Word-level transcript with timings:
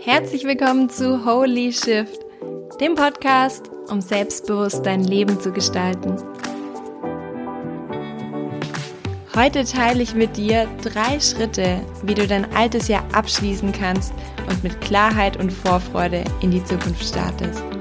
Herzlich 0.00 0.44
willkommen 0.44 0.88
zu 0.90 1.24
Holy 1.24 1.72
Shift, 1.72 2.20
dem 2.80 2.94
Podcast, 2.94 3.70
um 3.88 4.00
selbstbewusst 4.00 4.84
dein 4.84 5.02
Leben 5.02 5.40
zu 5.40 5.50
gestalten. 5.52 6.16
Heute 9.34 9.64
teile 9.64 10.02
ich 10.02 10.14
mit 10.14 10.36
dir 10.36 10.68
drei 10.82 11.18
Schritte, 11.18 11.80
wie 12.04 12.14
du 12.14 12.26
dein 12.26 12.52
altes 12.54 12.88
Jahr 12.88 13.04
abschließen 13.12 13.72
kannst 13.72 14.12
und 14.48 14.62
mit 14.62 14.80
Klarheit 14.80 15.36
und 15.36 15.52
Vorfreude 15.52 16.24
in 16.40 16.50
die 16.50 16.62
Zukunft 16.62 17.04
startest. 17.04 17.73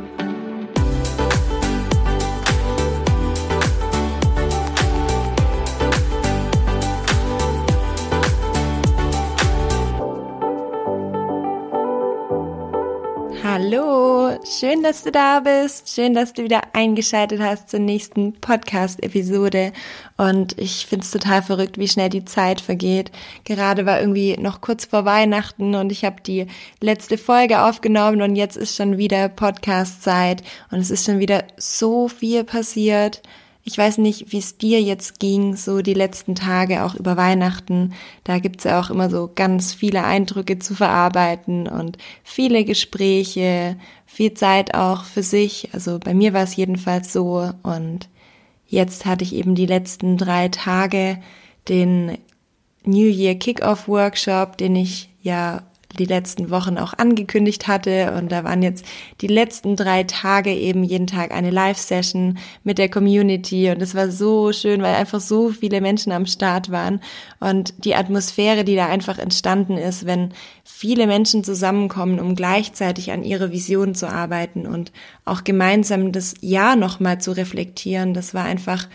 Schön, 14.83 14.91
dass 14.91 15.03
du 15.03 15.11
da 15.11 15.39
bist. 15.39 15.95
Schön, 15.95 16.13
dass 16.13 16.33
du 16.33 16.43
wieder 16.43 16.61
eingeschaltet 16.73 17.39
hast 17.39 17.69
zur 17.69 17.79
nächsten 17.79 18.33
Podcast-Episode. 18.33 19.71
Und 20.17 20.59
ich 20.59 20.85
finde 20.87 21.05
es 21.05 21.11
total 21.11 21.41
verrückt, 21.41 21.77
wie 21.77 21.87
schnell 21.87 22.09
die 22.09 22.25
Zeit 22.25 22.59
vergeht. 22.59 23.09
Gerade 23.45 23.85
war 23.85 24.01
irgendwie 24.01 24.35
noch 24.35 24.59
kurz 24.59 24.83
vor 24.83 25.05
Weihnachten 25.05 25.75
und 25.75 25.89
ich 25.93 26.03
habe 26.03 26.17
die 26.21 26.47
letzte 26.81 27.17
Folge 27.17 27.61
aufgenommen 27.61 28.21
und 28.21 28.35
jetzt 28.35 28.57
ist 28.57 28.75
schon 28.75 28.97
wieder 28.97 29.29
Podcast-Zeit 29.29 30.43
und 30.69 30.79
es 30.79 30.91
ist 30.91 31.05
schon 31.05 31.19
wieder 31.19 31.45
so 31.55 32.09
viel 32.09 32.43
passiert. 32.43 33.21
Ich 33.65 33.77
weiß 33.77 33.99
nicht, 33.99 34.33
wie 34.33 34.39
es 34.39 34.57
dir 34.57 34.81
jetzt 34.81 35.21
ging, 35.21 35.55
so 35.55 35.81
die 35.81 35.93
letzten 35.93 36.35
Tage, 36.35 36.83
auch 36.83 36.95
über 36.95 37.15
Weihnachten. 37.15 37.93
Da 38.25 38.39
gibt's 38.39 38.65
ja 38.65 38.79
auch 38.79 38.89
immer 38.89 39.09
so 39.09 39.31
ganz 39.33 39.73
viele 39.73 40.03
Eindrücke 40.03 40.59
zu 40.59 40.75
verarbeiten 40.75 41.69
und 41.69 41.97
viele 42.23 42.65
Gespräche, 42.65 43.77
viel 44.05 44.33
Zeit 44.33 44.73
auch 44.75 45.05
für 45.05 45.23
sich. 45.23 45.69
Also 45.71 45.97
bei 45.99 46.13
mir 46.13 46.33
war 46.33 46.43
es 46.43 46.57
jedenfalls 46.57 47.13
so. 47.13 47.51
Und 47.63 48.09
jetzt 48.67 49.05
hatte 49.05 49.23
ich 49.23 49.33
eben 49.33 49.55
die 49.55 49.65
letzten 49.65 50.17
drei 50.17 50.49
Tage 50.49 51.21
den 51.69 52.17
New 52.83 53.07
Year 53.07 53.35
Kickoff 53.35 53.87
Workshop, 53.87 54.57
den 54.57 54.75
ich 54.75 55.09
ja 55.21 55.63
die 55.99 56.05
letzten 56.05 56.49
Wochen 56.49 56.77
auch 56.77 56.93
angekündigt 56.93 57.67
hatte. 57.67 58.13
Und 58.17 58.31
da 58.31 58.43
waren 58.43 58.61
jetzt 58.61 58.85
die 59.21 59.27
letzten 59.27 59.75
drei 59.75 60.03
Tage 60.03 60.51
eben 60.53 60.83
jeden 60.83 61.07
Tag 61.07 61.31
eine 61.31 61.51
Live-Session 61.51 62.37
mit 62.63 62.77
der 62.77 62.89
Community. 62.89 63.69
Und 63.69 63.81
es 63.81 63.95
war 63.95 64.09
so 64.09 64.51
schön, 64.51 64.81
weil 64.81 64.95
einfach 64.95 65.21
so 65.21 65.49
viele 65.49 65.81
Menschen 65.81 66.11
am 66.11 66.25
Start 66.25 66.71
waren. 66.71 67.01
Und 67.39 67.73
die 67.85 67.95
Atmosphäre, 67.95 68.63
die 68.63 68.75
da 68.75 68.87
einfach 68.87 69.19
entstanden 69.19 69.77
ist, 69.77 70.05
wenn 70.05 70.33
viele 70.63 71.07
Menschen 71.07 71.43
zusammenkommen, 71.43 72.19
um 72.19 72.35
gleichzeitig 72.35 73.11
an 73.11 73.23
ihre 73.23 73.51
Vision 73.51 73.95
zu 73.95 74.07
arbeiten 74.07 74.65
und 74.65 74.91
auch 75.25 75.43
gemeinsam 75.43 76.11
das 76.11 76.33
Jahr 76.41 76.75
nochmal 76.75 77.21
zu 77.21 77.31
reflektieren, 77.31 78.13
das 78.13 78.33
war 78.33 78.43
einfach 78.43 78.87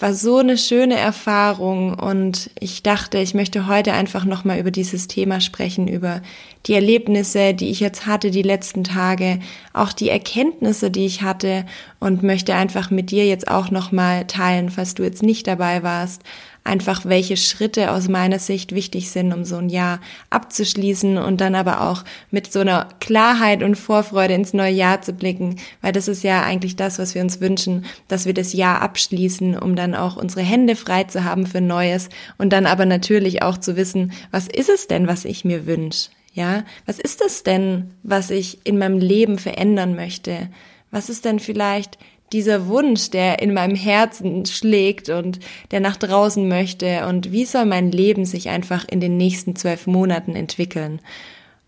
war 0.00 0.14
so 0.14 0.38
eine 0.38 0.56
schöne 0.56 0.96
Erfahrung 0.96 1.94
und 1.94 2.50
ich 2.58 2.82
dachte, 2.82 3.18
ich 3.18 3.34
möchte 3.34 3.66
heute 3.66 3.92
einfach 3.92 4.24
nochmal 4.24 4.58
über 4.58 4.70
dieses 4.70 5.08
Thema 5.08 5.40
sprechen, 5.42 5.88
über 5.88 6.22
die 6.66 6.74
Erlebnisse, 6.74 7.52
die 7.52 7.70
ich 7.70 7.80
jetzt 7.80 8.06
hatte 8.06 8.30
die 8.30 8.42
letzten 8.42 8.82
Tage, 8.82 9.40
auch 9.74 9.92
die 9.92 10.08
Erkenntnisse, 10.08 10.90
die 10.90 11.04
ich 11.04 11.22
hatte 11.22 11.66
und 11.98 12.22
möchte 12.22 12.54
einfach 12.54 12.90
mit 12.90 13.10
dir 13.10 13.26
jetzt 13.26 13.48
auch 13.48 13.70
nochmal 13.70 14.26
teilen, 14.26 14.70
falls 14.70 14.94
du 14.94 15.02
jetzt 15.02 15.22
nicht 15.22 15.46
dabei 15.46 15.82
warst, 15.82 16.22
einfach 16.64 17.04
welche 17.06 17.36
Schritte 17.36 17.90
aus 17.90 18.08
meiner 18.08 18.38
Sicht 18.38 18.74
wichtig 18.74 19.10
sind, 19.10 19.32
um 19.32 19.44
so 19.44 19.56
ein 19.56 19.68
Jahr 19.68 20.00
abzuschließen 20.30 21.18
und 21.18 21.40
dann 21.40 21.54
aber 21.54 21.88
auch 21.88 22.04
mit 22.30 22.52
so 22.52 22.60
einer 22.60 22.88
Klarheit 23.00 23.62
und 23.62 23.76
Vorfreude 23.76 24.34
ins 24.34 24.52
neue 24.52 24.72
Jahr 24.72 25.02
zu 25.02 25.12
blicken, 25.12 25.56
weil 25.80 25.92
das 25.92 26.08
ist 26.08 26.22
ja 26.22 26.42
eigentlich 26.42 26.76
das, 26.76 26.98
was 26.98 27.14
wir 27.14 27.22
uns 27.22 27.40
wünschen, 27.40 27.86
dass 28.08 28.26
wir 28.26 28.34
das 28.34 28.52
Jahr 28.52 28.82
abschließen, 28.82 29.58
um 29.58 29.76
dann 29.76 29.94
auch 29.94 30.16
unsere 30.16 30.42
Hände 30.42 30.76
frei 30.76 31.04
zu 31.04 31.24
haben 31.24 31.46
für 31.46 31.60
Neues 31.60 32.08
und 32.38 32.52
dann 32.52 32.66
aber 32.66 32.86
natürlich 32.86 33.42
auch 33.42 33.58
zu 33.58 33.76
wissen, 33.76 34.12
was 34.30 34.46
ist 34.46 34.68
es 34.68 34.86
denn, 34.86 35.06
was 35.06 35.24
ich 35.24 35.44
mir 35.44 35.66
wünsche? 35.66 36.10
Ja, 36.32 36.64
was 36.86 37.00
ist 37.00 37.20
es 37.24 37.42
denn, 37.42 37.90
was 38.04 38.30
ich 38.30 38.64
in 38.64 38.78
meinem 38.78 38.98
Leben 38.98 39.36
verändern 39.36 39.96
möchte? 39.96 40.48
Was 40.92 41.08
ist 41.08 41.24
denn 41.24 41.40
vielleicht 41.40 41.98
dieser 42.32 42.66
Wunsch, 42.66 43.10
der 43.10 43.42
in 43.42 43.52
meinem 43.52 43.76
Herzen 43.76 44.46
schlägt 44.46 45.08
und 45.08 45.40
der 45.70 45.80
nach 45.80 45.96
draußen 45.96 46.46
möchte 46.48 47.06
und 47.06 47.32
wie 47.32 47.44
soll 47.44 47.66
mein 47.66 47.90
Leben 47.90 48.24
sich 48.24 48.48
einfach 48.48 48.86
in 48.88 49.00
den 49.00 49.16
nächsten 49.16 49.56
zwölf 49.56 49.86
Monaten 49.86 50.36
entwickeln. 50.36 51.00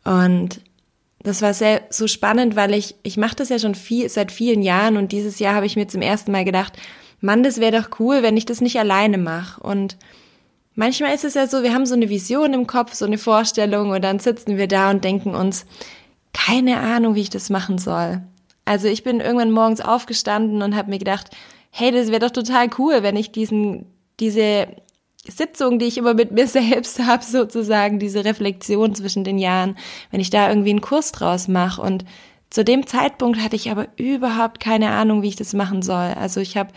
Und 0.05 0.61
das 1.23 1.43
war 1.43 1.55
sehr 1.55 1.83
so 1.91 2.07
spannend, 2.07 2.57
weil 2.57 2.75
ich 2.75 2.95
ich 3.03 3.17
mache 3.17 3.37
das 3.37 3.49
ja 3.49 3.59
schon 3.59 3.75
viel 3.75 4.09
seit 4.09 4.33
vielen 4.33 4.63
Jahren 4.63 4.97
und 4.97 5.13
dieses 5.13 5.39
Jahr 5.39 5.55
habe 5.55 5.67
ich 5.67 5.77
mir 5.77 5.89
zum 5.89 6.03
ersten 6.03 6.33
Mal 6.33 6.45
gedacht, 6.45 6.75
Mann, 7.21 7.43
das 7.43 7.61
wäre 7.61 7.81
doch 7.81 8.01
cool, 8.01 8.23
wenn 8.23 8.37
ich 8.37 8.47
das 8.47 8.61
nicht 8.61 8.79
alleine 8.79 9.19
mache 9.19 9.61
und 9.61 9.97
Manchmal 10.75 11.15
ist 11.15 11.25
es 11.25 11.35
ja 11.35 11.47
so, 11.47 11.63
wir 11.63 11.75
haben 11.75 11.85
so 11.85 11.95
eine 11.95 12.09
Vision 12.09 12.55
im 12.55 12.67
Kopf, 12.67 12.95
so 12.95 13.05
eine 13.05 13.19
Vorstellung 13.19 13.91
und 13.91 14.03
dann 14.03 14.19
sitzen 14.19 14.57
wir 14.57 14.69
da 14.69 14.91
und 14.91 15.05
denken 15.05 15.35
uns, 15.35 15.67
keine 16.33 16.81
Ahnung, 16.81 17.15
wie 17.15 17.21
ich 17.21 17.31
das 17.31 17.51
machen 17.51 17.77
soll. 17.77 18.23
Also 18.65 18.89
ich 18.89 19.03
bin 19.03 19.21
irgendwann 19.21 19.51
morgens 19.51 19.81
aufgestanden 19.81 20.63
und 20.63 20.77
habe 20.77 20.91
mir 20.91 20.99
gedacht, 20.99 21.31
hey, 21.71 21.91
das 21.91 22.09
wäre 22.09 22.21
doch 22.21 22.31
total 22.31 22.69
cool, 22.79 23.03
wenn 23.03 23.17
ich 23.17 23.33
diesen, 23.33 23.87
diese 24.21 24.69
Sitzung, 25.27 25.79
die 25.79 25.87
ich 25.87 25.99
immer 25.99 26.15
mit 26.15 26.31
mir 26.31 26.47
selbst 26.49 26.99
habe, 27.01 27.25
sozusagen, 27.25 27.99
diese 27.99 28.25
Reflexion 28.25 28.95
zwischen 28.95 29.25
den 29.25 29.39
Jahren, 29.39 29.77
wenn 30.11 30.21
ich 30.21 30.31
da 30.31 30.49
irgendwie 30.49 30.71
einen 30.71 30.81
Kurs 30.81 31.13
draus 31.13 31.49
mache. 31.49 31.81
Und 31.81 32.05
zu 32.51 32.65
dem 32.65 32.87
Zeitpunkt 32.87 33.41
hatte 33.41 33.57
ich 33.57 33.71
aber 33.71 33.89
überhaupt 33.97 34.61
keine 34.61 34.91
Ahnung, 34.91 35.23
wie 35.23 35.29
ich 35.29 35.37
das 35.37 35.55
machen 35.55 35.83
soll. 35.83 36.15
Also 36.15 36.41
ich 36.41 36.57
habe 36.57 36.71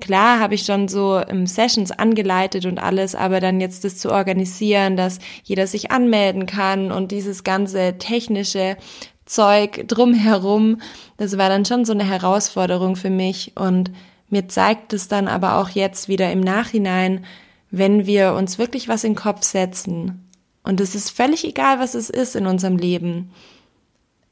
Klar 0.00 0.40
habe 0.40 0.54
ich 0.54 0.64
schon 0.64 0.88
so 0.88 1.22
Sessions 1.44 1.90
angeleitet 1.90 2.66
und 2.66 2.78
alles, 2.78 3.14
aber 3.14 3.40
dann 3.40 3.60
jetzt 3.60 3.84
das 3.84 3.96
zu 3.96 4.10
organisieren, 4.10 4.96
dass 4.96 5.20
jeder 5.44 5.66
sich 5.66 5.90
anmelden 5.90 6.46
kann 6.46 6.92
und 6.92 7.12
dieses 7.12 7.44
ganze 7.44 7.96
technische 7.98 8.76
Zeug 9.26 9.86
drumherum. 9.88 10.80
Das 11.18 11.36
war 11.36 11.48
dann 11.48 11.64
schon 11.64 11.84
so 11.84 11.92
eine 11.92 12.04
Herausforderung 12.04 12.96
für 12.96 13.10
mich 13.10 13.52
und 13.56 13.90
mir 14.28 14.48
zeigt 14.48 14.92
es 14.92 15.08
dann 15.08 15.28
aber 15.28 15.58
auch 15.58 15.68
jetzt 15.68 16.08
wieder 16.08 16.32
im 16.32 16.40
Nachhinein, 16.40 17.24
wenn 17.70 18.06
wir 18.06 18.34
uns 18.34 18.58
wirklich 18.58 18.88
was 18.88 19.04
in 19.04 19.12
den 19.12 19.18
Kopf 19.18 19.42
setzen. 19.42 20.28
Und 20.62 20.80
es 20.80 20.94
ist 20.94 21.10
völlig 21.10 21.44
egal, 21.44 21.78
was 21.78 21.94
es 21.94 22.10
ist 22.10 22.34
in 22.34 22.46
unserem 22.46 22.76
Leben. 22.76 23.30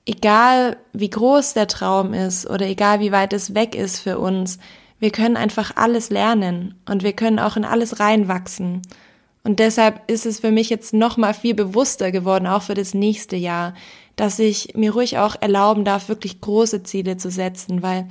Egal, 0.06 0.76
wie 0.92 1.10
groß 1.10 1.54
der 1.54 1.68
Traum 1.68 2.12
ist 2.12 2.48
oder 2.48 2.66
egal, 2.66 3.00
wie 3.00 3.12
weit 3.12 3.32
es 3.32 3.54
weg 3.54 3.74
ist 3.74 4.00
für 4.00 4.18
uns. 4.18 4.58
Wir 4.98 5.10
können 5.10 5.36
einfach 5.36 5.76
alles 5.76 6.10
lernen 6.10 6.74
und 6.86 7.02
wir 7.02 7.12
können 7.12 7.38
auch 7.38 7.56
in 7.56 7.64
alles 7.64 8.00
reinwachsen. 8.00 8.82
Und 9.44 9.60
deshalb 9.60 10.10
ist 10.10 10.26
es 10.26 10.40
für 10.40 10.50
mich 10.50 10.70
jetzt 10.70 10.94
noch 10.94 11.16
mal 11.16 11.34
viel 11.34 11.54
bewusster 11.54 12.10
geworden, 12.10 12.46
auch 12.46 12.62
für 12.62 12.74
das 12.74 12.94
nächste 12.94 13.36
Jahr, 13.36 13.74
dass 14.16 14.38
ich 14.38 14.74
mir 14.74 14.92
ruhig 14.92 15.18
auch 15.18 15.36
erlauben 15.40 15.84
darf, 15.84 16.08
wirklich 16.08 16.40
große 16.40 16.82
Ziele 16.82 17.16
zu 17.16 17.30
setzen, 17.30 17.82
weil 17.82 18.08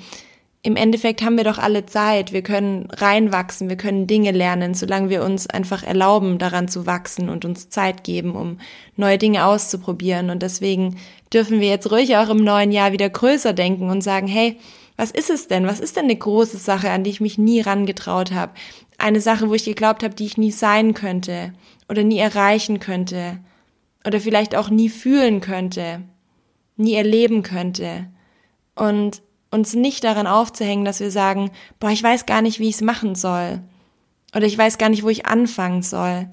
im 0.65 0.77
Endeffekt 0.77 1.21
haben 1.21 1.35
wir 1.35 1.43
doch 1.43 1.57
alle 1.57 1.85
Zeit. 1.85 2.31
Wir 2.31 2.41
können 2.41 2.87
reinwachsen, 2.89 3.67
wir 3.67 3.75
können 3.75 4.07
Dinge 4.07 4.31
lernen, 4.31 4.73
solange 4.73 5.09
wir 5.09 5.21
uns 5.23 5.45
einfach 5.45 5.83
erlauben, 5.83 6.37
daran 6.37 6.69
zu 6.69 6.85
wachsen 6.85 7.27
und 7.27 7.43
uns 7.43 7.67
Zeit 7.67 8.05
geben, 8.05 8.33
um 8.33 8.59
neue 8.95 9.17
Dinge 9.17 9.45
auszuprobieren. 9.45 10.29
Und 10.29 10.41
deswegen 10.41 10.95
dürfen 11.33 11.59
wir 11.59 11.67
jetzt 11.67 11.91
ruhig 11.91 12.15
auch 12.15 12.29
im 12.29 12.45
neuen 12.45 12.71
Jahr 12.71 12.93
wieder 12.93 13.09
größer 13.09 13.51
denken 13.51 13.89
und 13.89 14.01
sagen, 14.01 14.27
hey, 14.27 14.57
was 14.95 15.11
ist 15.11 15.29
es 15.29 15.49
denn? 15.49 15.67
Was 15.67 15.81
ist 15.81 15.97
denn 15.97 16.05
eine 16.05 16.15
große 16.15 16.57
Sache, 16.57 16.91
an 16.91 17.03
die 17.03 17.09
ich 17.09 17.19
mich 17.19 17.37
nie 17.37 17.59
rangetraut 17.59 18.31
habe? 18.31 18.53
Eine 18.97 19.19
Sache, 19.19 19.49
wo 19.49 19.53
ich 19.53 19.65
geglaubt 19.65 20.01
habe, 20.01 20.15
die 20.15 20.25
ich 20.25 20.37
nie 20.37 20.51
sein 20.51 20.93
könnte 20.93 21.51
oder 21.89 22.03
nie 22.03 22.19
erreichen 22.19 22.79
könnte 22.79 23.39
oder 24.05 24.19
vielleicht 24.19 24.55
auch 24.55 24.69
nie 24.69 24.89
fühlen 24.89 25.41
könnte, 25.41 26.01
nie 26.77 26.93
erleben 26.93 27.43
könnte. 27.43 28.07
Und 28.75 29.21
uns 29.51 29.75
nicht 29.75 30.03
daran 30.03 30.27
aufzuhängen, 30.27 30.83
dass 30.83 30.99
wir 30.99 31.11
sagen, 31.11 31.51
boah, 31.79 31.91
ich 31.91 32.01
weiß 32.01 32.25
gar 32.25 32.41
nicht, 32.41 32.59
wie 32.59 32.69
ich 32.69 32.75
es 32.75 32.81
machen 32.81 33.15
soll. 33.15 33.61
Oder 34.35 34.45
ich 34.45 34.57
weiß 34.57 34.77
gar 34.79 34.89
nicht, 34.89 35.03
wo 35.03 35.09
ich 35.09 35.27
anfangen 35.27 35.83
soll. 35.83 36.27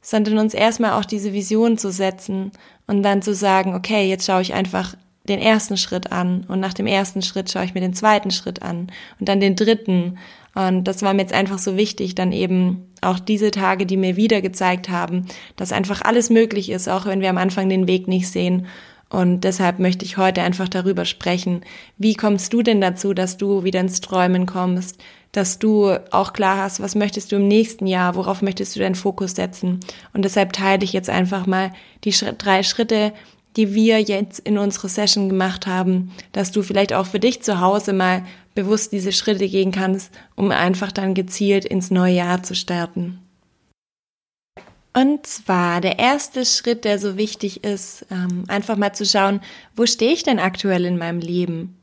Sondern 0.00 0.38
uns 0.38 0.54
erstmal 0.54 0.92
auch 0.92 1.04
diese 1.04 1.32
Vision 1.32 1.76
zu 1.76 1.92
setzen 1.92 2.50
und 2.86 3.02
dann 3.02 3.22
zu 3.22 3.34
sagen, 3.34 3.74
okay, 3.74 4.08
jetzt 4.08 4.26
schaue 4.26 4.42
ich 4.42 4.54
einfach 4.54 4.96
den 5.28 5.38
ersten 5.38 5.76
Schritt 5.76 6.10
an 6.10 6.44
und 6.48 6.60
nach 6.60 6.74
dem 6.74 6.86
ersten 6.86 7.22
Schritt 7.22 7.50
schaue 7.50 7.64
ich 7.64 7.74
mir 7.74 7.80
den 7.80 7.94
zweiten 7.94 8.30
Schritt 8.30 8.62
an 8.62 8.90
und 9.20 9.28
dann 9.28 9.38
den 9.38 9.54
dritten 9.54 10.18
und 10.54 10.84
das 10.84 11.02
war 11.02 11.14
mir 11.14 11.22
jetzt 11.22 11.32
einfach 11.32 11.58
so 11.58 11.76
wichtig, 11.76 12.14
dann 12.14 12.32
eben 12.32 12.91
auch 13.02 13.18
diese 13.18 13.50
Tage, 13.50 13.84
die 13.84 13.96
mir 13.96 14.16
wieder 14.16 14.40
gezeigt 14.40 14.88
haben, 14.88 15.26
dass 15.56 15.72
einfach 15.72 16.02
alles 16.02 16.30
möglich 16.30 16.70
ist, 16.70 16.88
auch 16.88 17.04
wenn 17.04 17.20
wir 17.20 17.30
am 17.30 17.38
Anfang 17.38 17.68
den 17.68 17.86
Weg 17.86 18.08
nicht 18.08 18.28
sehen. 18.28 18.66
Und 19.10 19.42
deshalb 19.42 19.78
möchte 19.78 20.06
ich 20.06 20.16
heute 20.16 20.40
einfach 20.40 20.68
darüber 20.68 21.04
sprechen. 21.04 21.60
Wie 21.98 22.14
kommst 22.14 22.52
du 22.54 22.62
denn 22.62 22.80
dazu, 22.80 23.12
dass 23.12 23.36
du 23.36 23.62
wieder 23.62 23.80
ins 23.80 24.00
Träumen 24.00 24.46
kommst? 24.46 24.98
Dass 25.32 25.58
du 25.58 25.94
auch 26.10 26.32
klar 26.32 26.58
hast, 26.58 26.80
was 26.80 26.94
möchtest 26.94 27.30
du 27.30 27.36
im 27.36 27.48
nächsten 27.48 27.86
Jahr? 27.86 28.14
Worauf 28.14 28.40
möchtest 28.40 28.74
du 28.74 28.80
deinen 28.80 28.94
Fokus 28.94 29.32
setzen? 29.32 29.80
Und 30.14 30.24
deshalb 30.24 30.54
teile 30.54 30.84
ich 30.84 30.94
jetzt 30.94 31.10
einfach 31.10 31.46
mal 31.46 31.72
die 32.04 32.14
drei 32.38 32.62
Schritte, 32.62 33.12
die 33.56 33.74
wir 33.74 34.00
jetzt 34.00 34.38
in 34.38 34.56
unserer 34.56 34.88
Session 34.88 35.28
gemacht 35.28 35.66
haben, 35.66 36.10
dass 36.32 36.52
du 36.52 36.62
vielleicht 36.62 36.94
auch 36.94 37.06
für 37.06 37.20
dich 37.20 37.42
zu 37.42 37.60
Hause 37.60 37.92
mal 37.92 38.22
bewusst 38.54 38.92
diese 38.92 39.12
Schritte 39.12 39.48
gehen 39.48 39.72
kannst, 39.72 40.12
um 40.36 40.50
einfach 40.50 40.92
dann 40.92 41.14
gezielt 41.14 41.64
ins 41.64 41.90
neue 41.90 42.14
Jahr 42.14 42.42
zu 42.42 42.54
starten. 42.54 43.18
Und 44.94 45.26
zwar 45.26 45.80
der 45.80 45.98
erste 45.98 46.44
Schritt, 46.44 46.84
der 46.84 46.98
so 46.98 47.16
wichtig 47.16 47.64
ist, 47.64 48.04
ähm, 48.10 48.44
einfach 48.48 48.76
mal 48.76 48.92
zu 48.92 49.06
schauen, 49.06 49.40
wo 49.74 49.86
stehe 49.86 50.12
ich 50.12 50.22
denn 50.22 50.38
aktuell 50.38 50.84
in 50.84 50.98
meinem 50.98 51.20
Leben? 51.20 51.78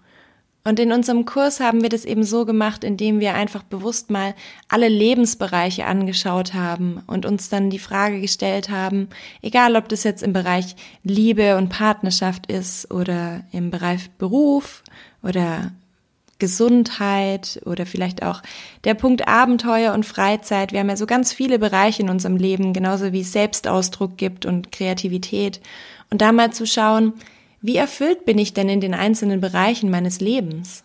Und 0.64 0.80
in 0.80 0.92
unserem 0.92 1.26
Kurs 1.26 1.60
haben 1.62 1.82
wir 1.82 1.90
das 1.90 2.06
eben 2.06 2.24
so 2.24 2.46
gemacht, 2.46 2.84
indem 2.84 3.20
wir 3.20 3.34
einfach 3.34 3.64
bewusst 3.64 4.12
mal 4.12 4.36
alle 4.68 4.90
Lebensbereiche 4.90 5.86
angeschaut 5.86 6.54
haben 6.54 7.02
und 7.08 7.26
uns 7.26 7.50
dann 7.50 7.72
die 7.72 7.80
Frage 7.80 8.22
gestellt 8.22 8.70
haben, 8.70 9.10
egal 9.42 9.76
ob 9.76 9.90
das 9.90 10.04
jetzt 10.04 10.22
im 10.22 10.34
Bereich 10.34 10.76
Liebe 11.04 11.58
und 11.58 11.70
Partnerschaft 11.70 12.52
ist 12.52 12.92
oder 12.92 13.42
im 13.52 13.72
Bereich 13.72 14.12
Beruf 14.20 14.84
oder 15.24 15.72
Gesundheit 16.40 17.62
oder 17.66 17.86
vielleicht 17.86 18.24
auch 18.24 18.42
der 18.86 18.94
Punkt 18.94 19.28
Abenteuer 19.28 19.94
und 19.94 20.06
Freizeit. 20.06 20.72
Wir 20.72 20.80
haben 20.80 20.90
ja 20.90 20.98
so 20.98 21.06
ganz 21.06 21.34
viele 21.34 21.60
Bereiche 21.60 22.02
in 22.02 22.10
unserem 22.10 22.38
Leben, 22.38 22.74
genauso 22.74 23.12
wie 23.14 23.22
es 23.22 23.32
Selbstausdruck 23.32 24.18
gibt 24.18 24.46
und 24.46 24.72
Kreativität. 24.72 25.62
Und 26.10 26.22
da 26.22 26.32
mal 26.32 26.52
zu 26.52 26.66
schauen, 26.66 27.14
wie 27.62 27.76
erfüllt 27.76 28.26
bin 28.26 28.38
ich 28.38 28.54
denn 28.54 28.70
in 28.70 28.82
den 28.82 28.94
einzelnen 28.94 29.42
Bereichen 29.42 29.90
meines 29.90 30.22
Lebens? 30.22 30.84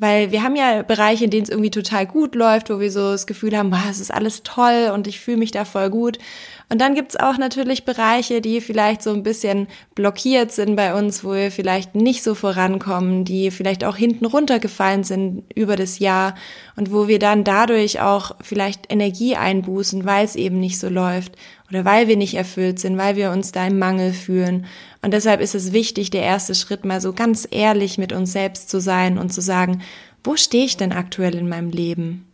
Weil 0.00 0.30
wir 0.30 0.44
haben 0.44 0.54
ja 0.54 0.82
Bereiche, 0.82 1.24
in 1.24 1.30
denen 1.30 1.42
es 1.42 1.48
irgendwie 1.48 1.72
total 1.72 2.06
gut 2.06 2.36
läuft, 2.36 2.70
wo 2.70 2.78
wir 2.78 2.92
so 2.92 3.10
das 3.10 3.26
Gefühl 3.26 3.56
haben, 3.56 3.70
boah, 3.70 3.82
es 3.90 3.98
ist 3.98 4.14
alles 4.14 4.44
toll 4.44 4.92
und 4.94 5.08
ich 5.08 5.18
fühle 5.18 5.38
mich 5.38 5.50
da 5.50 5.64
voll 5.64 5.90
gut. 5.90 6.18
Und 6.70 6.80
dann 6.80 6.94
gibt's 6.94 7.16
auch 7.16 7.36
natürlich 7.36 7.84
Bereiche, 7.84 8.40
die 8.40 8.60
vielleicht 8.60 9.02
so 9.02 9.12
ein 9.12 9.24
bisschen 9.24 9.66
blockiert 9.96 10.52
sind 10.52 10.76
bei 10.76 10.94
uns, 10.94 11.24
wo 11.24 11.32
wir 11.32 11.50
vielleicht 11.50 11.96
nicht 11.96 12.22
so 12.22 12.36
vorankommen, 12.36 13.24
die 13.24 13.50
vielleicht 13.50 13.82
auch 13.84 13.96
hinten 13.96 14.26
runtergefallen 14.26 15.02
sind 15.02 15.42
über 15.56 15.74
das 15.74 15.98
Jahr 15.98 16.36
und 16.76 16.92
wo 16.92 17.08
wir 17.08 17.18
dann 17.18 17.42
dadurch 17.42 18.00
auch 18.00 18.36
vielleicht 18.40 18.92
Energie 18.92 19.34
einbußen, 19.34 20.04
weil 20.04 20.24
es 20.24 20.36
eben 20.36 20.60
nicht 20.60 20.78
so 20.78 20.88
läuft 20.88 21.32
oder 21.70 21.84
weil 21.84 22.08
wir 22.08 22.16
nicht 22.16 22.34
erfüllt 22.34 22.78
sind, 22.78 22.96
weil 22.96 23.16
wir 23.16 23.30
uns 23.30 23.52
da 23.52 23.66
im 23.66 23.78
Mangel 23.78 24.12
fühlen. 24.12 24.66
Und 25.02 25.12
deshalb 25.12 25.40
ist 25.40 25.54
es 25.54 25.72
wichtig, 25.72 26.10
der 26.10 26.22
erste 26.22 26.54
Schritt 26.54 26.84
mal 26.84 27.00
so 27.00 27.12
ganz 27.12 27.46
ehrlich 27.50 27.98
mit 27.98 28.12
uns 28.12 28.32
selbst 28.32 28.70
zu 28.70 28.80
sein 28.80 29.18
und 29.18 29.32
zu 29.32 29.40
sagen, 29.40 29.82
wo 30.24 30.36
stehe 30.36 30.64
ich 30.64 30.76
denn 30.76 30.92
aktuell 30.92 31.34
in 31.34 31.48
meinem 31.48 31.70
Leben? 31.70 32.26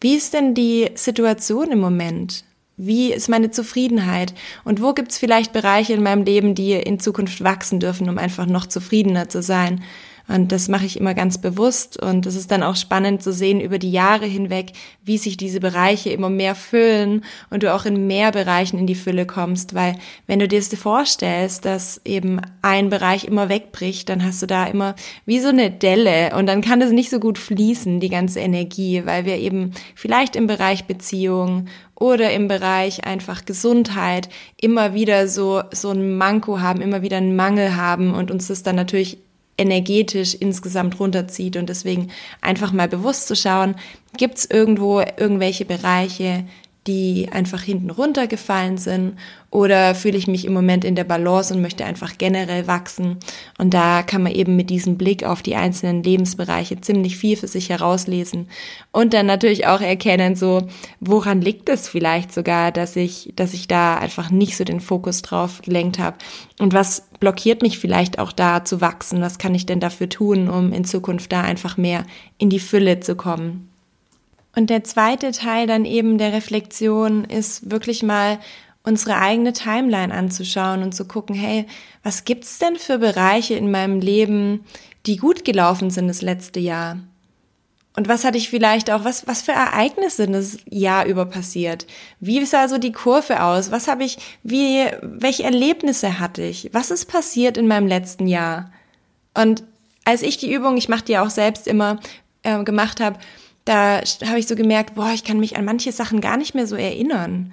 Wie 0.00 0.14
ist 0.14 0.34
denn 0.34 0.54
die 0.54 0.90
Situation 0.94 1.70
im 1.70 1.80
Moment? 1.80 2.44
Wie 2.76 3.12
ist 3.12 3.28
meine 3.28 3.50
Zufriedenheit? 3.50 4.34
Und 4.64 4.82
wo 4.82 4.92
gibt 4.92 5.12
es 5.12 5.18
vielleicht 5.18 5.52
Bereiche 5.52 5.94
in 5.94 6.02
meinem 6.02 6.24
Leben, 6.24 6.54
die 6.54 6.72
in 6.72 6.98
Zukunft 7.00 7.42
wachsen 7.42 7.80
dürfen, 7.80 8.08
um 8.08 8.18
einfach 8.18 8.46
noch 8.46 8.66
zufriedener 8.66 9.28
zu 9.28 9.42
sein? 9.42 9.82
Und 10.26 10.52
das 10.52 10.68
mache 10.68 10.86
ich 10.86 10.98
immer 10.98 11.12
ganz 11.12 11.38
bewusst. 11.38 12.00
Und 12.02 12.24
es 12.24 12.34
ist 12.34 12.50
dann 12.50 12.62
auch 12.62 12.76
spannend 12.76 13.22
zu 13.22 13.32
sehen 13.32 13.60
über 13.60 13.78
die 13.78 13.92
Jahre 13.92 14.24
hinweg, 14.24 14.72
wie 15.04 15.18
sich 15.18 15.36
diese 15.36 15.60
Bereiche 15.60 16.10
immer 16.10 16.30
mehr 16.30 16.54
füllen 16.54 17.24
und 17.50 17.62
du 17.62 17.74
auch 17.74 17.84
in 17.84 18.06
mehr 18.06 18.32
Bereichen 18.32 18.78
in 18.78 18.86
die 18.86 18.94
Fülle 18.94 19.26
kommst. 19.26 19.74
Weil 19.74 19.96
wenn 20.26 20.38
du 20.38 20.48
dir 20.48 20.58
das 20.58 20.74
vorstellst, 20.74 21.66
dass 21.66 22.00
eben 22.04 22.40
ein 22.62 22.88
Bereich 22.88 23.24
immer 23.24 23.50
wegbricht, 23.50 24.08
dann 24.08 24.24
hast 24.24 24.40
du 24.40 24.46
da 24.46 24.64
immer 24.64 24.94
wie 25.26 25.40
so 25.40 25.48
eine 25.48 25.70
Delle 25.70 26.34
und 26.36 26.46
dann 26.46 26.62
kann 26.62 26.80
es 26.80 26.90
nicht 26.90 27.10
so 27.10 27.20
gut 27.20 27.38
fließen, 27.38 28.00
die 28.00 28.08
ganze 28.08 28.40
Energie, 28.40 29.02
weil 29.04 29.26
wir 29.26 29.36
eben 29.36 29.72
vielleicht 29.94 30.36
im 30.36 30.46
Bereich 30.46 30.86
Beziehung 30.86 31.66
oder 31.94 32.32
im 32.32 32.48
Bereich 32.48 33.04
einfach 33.04 33.44
Gesundheit 33.44 34.28
immer 34.60 34.94
wieder 34.94 35.28
so, 35.28 35.62
so 35.70 35.90
ein 35.90 36.16
Manko 36.16 36.60
haben, 36.60 36.80
immer 36.80 37.02
wieder 37.02 37.18
einen 37.18 37.36
Mangel 37.36 37.76
haben 37.76 38.14
und 38.14 38.30
uns 38.30 38.48
das 38.48 38.62
dann 38.62 38.76
natürlich 38.76 39.18
energetisch 39.56 40.34
insgesamt 40.34 40.98
runterzieht. 40.98 41.56
Und 41.56 41.68
deswegen 41.68 42.10
einfach 42.40 42.72
mal 42.72 42.88
bewusst 42.88 43.28
zu 43.28 43.36
schauen, 43.36 43.76
gibt 44.16 44.38
es 44.38 44.44
irgendwo 44.50 45.00
irgendwelche 45.00 45.64
Bereiche, 45.64 46.44
die 46.86 47.28
einfach 47.32 47.62
hinten 47.62 47.90
runtergefallen 47.90 48.76
sind 48.76 49.16
oder 49.50 49.94
fühle 49.94 50.18
ich 50.18 50.26
mich 50.26 50.44
im 50.44 50.52
Moment 50.52 50.84
in 50.84 50.96
der 50.96 51.04
Balance 51.04 51.54
und 51.54 51.62
möchte 51.62 51.84
einfach 51.84 52.18
generell 52.18 52.66
wachsen. 52.66 53.18
Und 53.56 53.72
da 53.72 54.02
kann 54.02 54.22
man 54.22 54.32
eben 54.32 54.56
mit 54.56 54.68
diesem 54.68 54.98
Blick 54.98 55.24
auf 55.24 55.42
die 55.42 55.54
einzelnen 55.54 56.02
Lebensbereiche 56.02 56.80
ziemlich 56.80 57.16
viel 57.16 57.36
für 57.36 57.48
sich 57.48 57.70
herauslesen 57.70 58.48
und 58.92 59.14
dann 59.14 59.26
natürlich 59.26 59.66
auch 59.66 59.80
erkennen, 59.80 60.36
so 60.36 60.66
woran 61.00 61.40
liegt 61.40 61.68
es 61.68 61.88
vielleicht 61.88 62.34
sogar, 62.34 62.70
dass 62.70 62.96
ich, 62.96 63.32
dass 63.34 63.54
ich 63.54 63.66
da 63.66 63.96
einfach 63.96 64.30
nicht 64.30 64.56
so 64.56 64.64
den 64.64 64.80
Fokus 64.80 65.22
drauf 65.22 65.62
gelenkt 65.62 65.98
habe 65.98 66.18
und 66.60 66.74
was 66.74 67.08
blockiert 67.18 67.62
mich 67.62 67.78
vielleicht 67.78 68.18
auch 68.18 68.32
da 68.32 68.64
zu 68.64 68.80
wachsen? 68.82 69.22
Was 69.22 69.38
kann 69.38 69.54
ich 69.54 69.64
denn 69.64 69.80
dafür 69.80 70.08
tun, 70.08 70.50
um 70.50 70.72
in 70.72 70.84
Zukunft 70.84 71.32
da 71.32 71.40
einfach 71.40 71.78
mehr 71.78 72.04
in 72.36 72.50
die 72.50 72.60
Fülle 72.60 73.00
zu 73.00 73.14
kommen? 73.14 73.70
Und 74.54 74.70
der 74.70 74.84
zweite 74.84 75.32
Teil 75.32 75.66
dann 75.66 75.84
eben 75.84 76.18
der 76.18 76.32
Reflexion 76.32 77.24
ist 77.24 77.70
wirklich 77.70 78.02
mal 78.02 78.38
unsere 78.84 79.16
eigene 79.16 79.52
Timeline 79.52 80.14
anzuschauen 80.14 80.82
und 80.82 80.94
zu 80.94 81.06
gucken, 81.06 81.34
hey, 81.34 81.66
was 82.02 82.24
gibt's 82.24 82.58
denn 82.58 82.76
für 82.76 82.98
Bereiche 82.98 83.54
in 83.54 83.70
meinem 83.70 84.00
Leben, 84.00 84.64
die 85.06 85.16
gut 85.16 85.44
gelaufen 85.44 85.90
sind 85.90 86.08
das 86.08 86.22
letzte 86.22 86.60
Jahr? 86.60 86.98
Und 87.96 88.08
was 88.08 88.24
hatte 88.24 88.38
ich 88.38 88.50
vielleicht 88.50 88.90
auch, 88.90 89.04
was, 89.04 89.26
was 89.26 89.42
für 89.42 89.52
Ereignisse 89.52 90.26
das 90.26 90.58
Jahr 90.68 91.06
über 91.06 91.26
passiert? 91.26 91.86
Wie 92.18 92.44
sah 92.44 92.68
so 92.68 92.76
die 92.76 92.92
Kurve 92.92 93.42
aus? 93.42 93.70
Was 93.70 93.86
habe 93.86 94.02
ich, 94.02 94.18
wie, 94.42 94.84
welche 95.00 95.44
Erlebnisse 95.44 96.18
hatte 96.18 96.42
ich? 96.42 96.70
Was 96.72 96.90
ist 96.90 97.06
passiert 97.06 97.56
in 97.56 97.68
meinem 97.68 97.86
letzten 97.86 98.26
Jahr? 98.26 98.72
Und 99.32 99.62
als 100.04 100.22
ich 100.22 100.36
die 100.38 100.52
Übung, 100.52 100.76
ich 100.76 100.88
mache 100.88 101.04
die 101.04 101.18
auch 101.18 101.30
selbst 101.30 101.68
immer, 101.68 102.00
äh, 102.42 102.64
gemacht 102.64 103.00
habe, 103.00 103.18
da 103.64 104.00
habe 104.26 104.38
ich 104.38 104.46
so 104.46 104.56
gemerkt, 104.56 104.94
boah, 104.94 105.10
ich 105.14 105.24
kann 105.24 105.40
mich 105.40 105.56
an 105.56 105.64
manche 105.64 105.92
Sachen 105.92 106.20
gar 106.20 106.36
nicht 106.36 106.54
mehr 106.54 106.66
so 106.66 106.76
erinnern. 106.76 107.52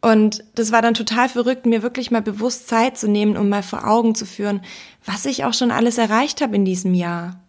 Und 0.00 0.44
das 0.54 0.70
war 0.70 0.82
dann 0.82 0.94
total 0.94 1.28
verrückt, 1.28 1.66
mir 1.66 1.82
wirklich 1.82 2.10
mal 2.10 2.22
bewusst 2.22 2.68
Zeit 2.68 2.96
zu 2.98 3.08
nehmen, 3.08 3.36
um 3.36 3.48
mal 3.48 3.62
vor 3.62 3.86
Augen 3.86 4.14
zu 4.14 4.26
führen, 4.26 4.60
was 5.04 5.26
ich 5.26 5.44
auch 5.44 5.54
schon 5.54 5.70
alles 5.70 5.98
erreicht 5.98 6.40
habe 6.40 6.56
in 6.56 6.64
diesem 6.64 6.94
Jahr. 6.94 7.40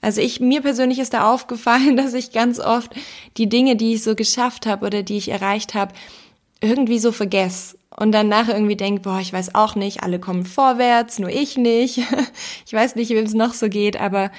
Also 0.00 0.20
ich, 0.20 0.40
mir 0.40 0.62
persönlich 0.62 0.98
ist 0.98 1.14
da 1.14 1.32
aufgefallen, 1.32 1.96
dass 1.96 2.14
ich 2.14 2.32
ganz 2.32 2.58
oft 2.58 2.92
die 3.36 3.48
Dinge, 3.48 3.76
die 3.76 3.94
ich 3.94 4.02
so 4.02 4.14
geschafft 4.14 4.66
habe 4.66 4.86
oder 4.86 5.02
die 5.02 5.16
ich 5.16 5.28
erreicht 5.28 5.74
habe, 5.74 5.94
irgendwie 6.60 6.98
so 6.98 7.12
vergesse 7.12 7.76
und 7.96 8.12
dann 8.12 8.28
nachher 8.28 8.54
irgendwie 8.54 8.76
denke, 8.76 9.02
boah, 9.02 9.20
ich 9.20 9.32
weiß 9.32 9.54
auch 9.54 9.74
nicht, 9.74 10.02
alle 10.02 10.18
kommen 10.18 10.44
vorwärts, 10.44 11.18
nur 11.18 11.30
ich 11.30 11.56
nicht. 11.56 11.98
ich 12.66 12.72
weiß 12.72 12.96
nicht, 12.96 13.10
wem 13.10 13.24
es 13.24 13.34
noch 13.34 13.54
so 13.54 13.68
geht, 13.68 14.00
aber 14.00 14.30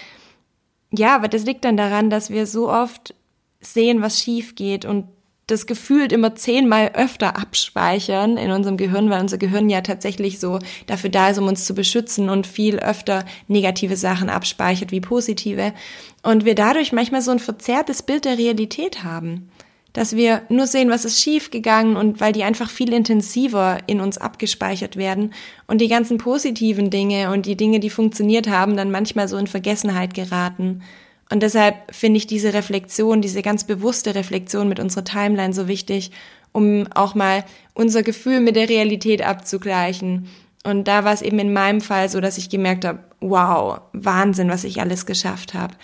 ja, 0.91 1.15
aber 1.15 1.27
das 1.27 1.46
liegt 1.46 1.65
dann 1.65 1.77
daran, 1.77 2.10
dass 2.10 2.29
wir 2.29 2.46
so 2.46 2.70
oft 2.70 3.13
sehen, 3.60 4.01
was 4.01 4.22
schief 4.22 4.56
geht 4.56 4.86
und 4.86 5.06
das 5.48 5.65
gefühlt 5.65 6.12
immer 6.12 6.36
zehnmal 6.36 6.91
öfter 6.94 7.38
abspeichern 7.38 8.36
in 8.36 8.51
unserem 8.51 8.75
Gehirn, 8.75 9.10
weil 9.10 9.22
unser 9.22 9.38
Gehirn 9.38 9.70
ja 9.70 9.79
tatsächlich 9.79 10.39
so 10.39 10.60
dafür 10.88 11.10
da 11.10 11.29
ist, 11.29 11.38
um 11.38 11.48
uns 11.48 11.63
zu 11.65 11.74
beschützen 11.74 12.29
und 12.29 12.46
viel 12.46 12.79
öfter 12.79 13.24
negative 13.48 13.96
Sachen 13.96 14.29
abspeichert 14.29 14.91
wie 14.91 15.00
positive. 15.00 15.74
Und 16.22 16.44
wir 16.44 16.53
dadurch 16.53 16.91
manchmal 16.91 17.22
so 17.22 17.32
ein 17.32 17.39
verzerrtes 17.39 18.03
Bild 18.03 18.25
der 18.25 18.38
Realität 18.38 19.06
haben 19.06 19.50
dass 19.94 20.15
wir 20.15 20.44
nur 20.50 20.67
sehen, 20.67 20.89
was 20.89 21.06
ist 21.06 21.22
schief 21.22 21.50
gegangen 21.50 21.96
und 21.98 22.22
weil 22.22 22.34
die 22.34 22.44
einfach 22.44 22.70
viel 22.70 22.94
intensiver 22.94 23.79
in 23.88 24.00
uns 24.00 24.17
abgespeichert 24.17 24.96
werden 24.96 25.34
und 25.65 25.79
die 25.82 25.88
ganzen 25.88 26.17
positiven 26.17 26.89
Dinge 26.89 27.32
und 27.32 27.46
die 27.46 27.58
Dinge, 27.58 27.79
die 27.79 27.89
funktioniert 27.89 28.48
haben, 28.48 28.77
dann 28.77 28.91
manchmal 28.91 29.27
so 29.27 29.38
in 29.38 29.48
Vergessenheit 29.48 30.13
geraten. 30.13 30.82
Und 31.29 31.44
deshalb 31.44 31.75
finde 31.94 32.17
ich 32.17 32.27
diese 32.27 32.53
Reflexion, 32.53 33.22
diese 33.22 33.41
ganz 33.41 33.63
bewusste 33.65 34.15
Reflexion 34.15 34.70
mit 34.70 34.79
unserer 34.79 35.03
Timeline 35.03 35.53
so 35.53 35.67
wichtig, 35.67 36.12
um 36.51 36.88
auch 36.94 37.15
mal 37.15 37.44
unser 37.74 38.03
Gefühl 38.03 38.39
mit 38.39 38.56
der 38.56 38.70
Realität 38.70 39.22
abzugleichen. 39.22 40.27
Und 40.63 40.88
da 40.88 41.03
war 41.03 41.13
es 41.13 41.22
eben 41.22 41.39
in 41.39 41.53
meinem 41.53 41.82
Fall 41.82 42.10
so, 42.10 42.22
dass 42.22 42.38
ich 42.38 42.50
gemerkt 42.50 42.86
habe, 42.86 43.00
wow, 43.20 43.82
Wahnsinn, 43.94 44.50
was 44.50 44.63
ich 44.63 44.79
alles 44.79 45.06
geschafft 45.06 45.53
habe. 45.53 45.75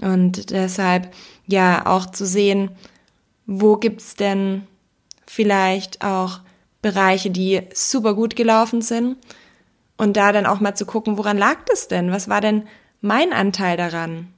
Und 0.00 0.50
deshalb 0.50 1.12
ja 1.46 1.86
auch 1.86 2.06
zu 2.06 2.26
sehen, 2.26 2.70
wo 3.46 3.76
gibt's 3.76 4.14
denn 4.14 4.66
vielleicht 5.26 6.04
auch 6.04 6.40
Bereiche, 6.82 7.30
die 7.30 7.62
super 7.74 8.14
gut 8.14 8.36
gelaufen 8.36 8.82
sind 8.82 9.16
und 9.96 10.16
da 10.16 10.32
dann 10.32 10.46
auch 10.46 10.60
mal 10.60 10.74
zu 10.74 10.86
gucken, 10.86 11.18
woran 11.18 11.38
lag 11.38 11.56
das 11.68 11.88
denn? 11.88 12.12
Was 12.12 12.28
war 12.28 12.40
denn 12.40 12.64
mein 13.00 13.32
Anteil 13.32 13.76
daran? 13.76 14.28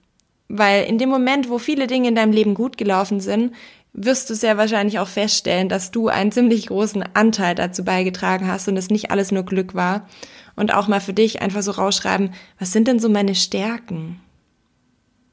Weil 0.48 0.84
in 0.84 0.98
dem 0.98 1.10
Moment, 1.10 1.50
wo 1.50 1.58
viele 1.58 1.86
Dinge 1.86 2.08
in 2.08 2.14
deinem 2.14 2.32
Leben 2.32 2.54
gut 2.54 2.78
gelaufen 2.78 3.20
sind, 3.20 3.54
wirst 3.92 4.30
du 4.30 4.34
sehr 4.34 4.56
wahrscheinlich 4.56 4.98
auch 4.98 5.08
feststellen, 5.08 5.68
dass 5.68 5.90
du 5.90 6.08
einen 6.08 6.32
ziemlich 6.32 6.68
großen 6.68 7.04
Anteil 7.14 7.54
dazu 7.54 7.84
beigetragen 7.84 8.46
hast 8.46 8.68
und 8.68 8.76
es 8.76 8.90
nicht 8.90 9.10
alles 9.10 9.32
nur 9.32 9.42
Glück 9.42 9.74
war. 9.74 10.08
Und 10.56 10.72
auch 10.72 10.88
mal 10.88 11.00
für 11.00 11.12
dich 11.12 11.42
einfach 11.42 11.62
so 11.62 11.72
rausschreiben, 11.72 12.34
was 12.58 12.72
sind 12.72 12.88
denn 12.88 12.98
so 12.98 13.08
meine 13.08 13.34
Stärken? 13.34 14.20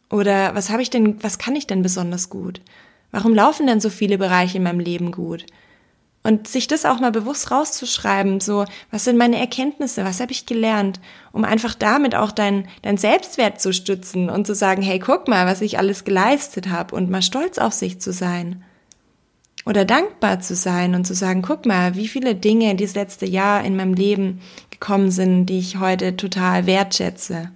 Oder 0.09 0.53
was 0.53 0.69
habe 0.69 0.81
ich 0.81 0.89
denn, 0.89 1.23
was 1.23 1.37
kann 1.37 1.55
ich 1.55 1.67
denn 1.67 1.81
besonders 1.81 2.29
gut? 2.29 2.61
Warum 3.11 3.33
laufen 3.33 3.67
denn 3.67 3.79
so 3.79 3.89
viele 3.89 4.17
Bereiche 4.17 4.57
in 4.57 4.63
meinem 4.63 4.79
Leben 4.79 5.11
gut? 5.11 5.45
Und 6.25 6.47
sich 6.47 6.65
das 6.65 6.85
auch 6.85 6.99
mal 6.99 7.11
bewusst 7.11 7.51
rauszuschreiben, 7.51 8.39
so, 8.39 8.65
was 8.89 9.03
sind 9.03 9.15
meine 9.15 9.39
Erkenntnisse, 9.39 10.03
was 10.05 10.19
habe 10.19 10.31
ich 10.31 10.47
gelernt, 10.47 10.99
um 11.31 11.45
einfach 11.45 11.75
damit 11.75 12.15
auch 12.15 12.31
dein, 12.31 12.67
dein 12.81 12.97
Selbstwert 12.97 13.61
zu 13.61 13.73
stützen 13.73 14.31
und 14.31 14.47
zu 14.47 14.55
sagen, 14.55 14.81
hey, 14.81 14.97
guck 14.97 15.27
mal, 15.27 15.45
was 15.45 15.61
ich 15.61 15.77
alles 15.77 16.03
geleistet 16.03 16.69
habe 16.69 16.95
und 16.95 17.11
mal 17.11 17.21
stolz 17.21 17.59
auf 17.59 17.73
sich 17.73 18.01
zu 18.01 18.11
sein. 18.11 18.63
Oder 19.67 19.85
dankbar 19.85 20.39
zu 20.39 20.55
sein 20.55 20.95
und 20.95 21.05
zu 21.05 21.13
sagen, 21.13 21.43
guck 21.43 21.67
mal, 21.67 21.95
wie 21.95 22.07
viele 22.07 22.33
Dinge 22.33 22.73
dieses 22.73 22.95
letzte 22.95 23.27
Jahr 23.27 23.63
in 23.63 23.75
meinem 23.75 23.93
Leben 23.93 24.41
gekommen 24.71 25.11
sind, 25.11 25.45
die 25.45 25.59
ich 25.59 25.79
heute 25.79 26.17
total 26.17 26.65
wertschätze. 26.65 27.51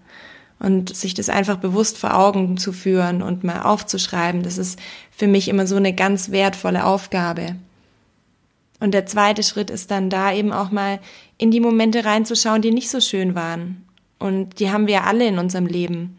Und 0.60 0.96
sich 0.96 1.14
das 1.14 1.30
einfach 1.30 1.58
bewusst 1.58 1.98
vor 1.98 2.16
Augen 2.16 2.58
zu 2.58 2.74
führen 2.74 3.22
und 3.22 3.44
mal 3.44 3.62
aufzuschreiben, 3.62 4.44
das 4.44 4.58
ist 4.58 4.78
für 5.20 5.28
mich 5.28 5.50
immer 5.50 5.68
so 5.68 5.76
eine 5.76 5.94
ganz 5.94 6.32
wertvolle 6.32 6.86
Aufgabe. 6.86 7.58
Und 8.80 8.94
der 8.94 9.06
zweite 9.06 9.44
Schritt 9.44 9.70
ist 9.70 9.92
dann 9.92 10.10
da 10.10 10.34
eben 10.34 10.54
auch 10.54 10.72
mal 10.72 11.00
in 11.38 11.52
die 11.52 11.60
Momente 11.60 12.06
reinzuschauen, 12.06 12.62
die 12.62 12.72
nicht 12.72 12.90
so 12.90 13.02
schön 13.02 13.36
waren. 13.36 13.84
Und 14.18 14.62
die 14.62 14.72
haben 14.72 14.88
wir 14.88 14.94
ja 14.94 15.04
alle 15.04 15.28
in 15.28 15.38
unserem 15.38 15.66
Leben. 15.66 16.18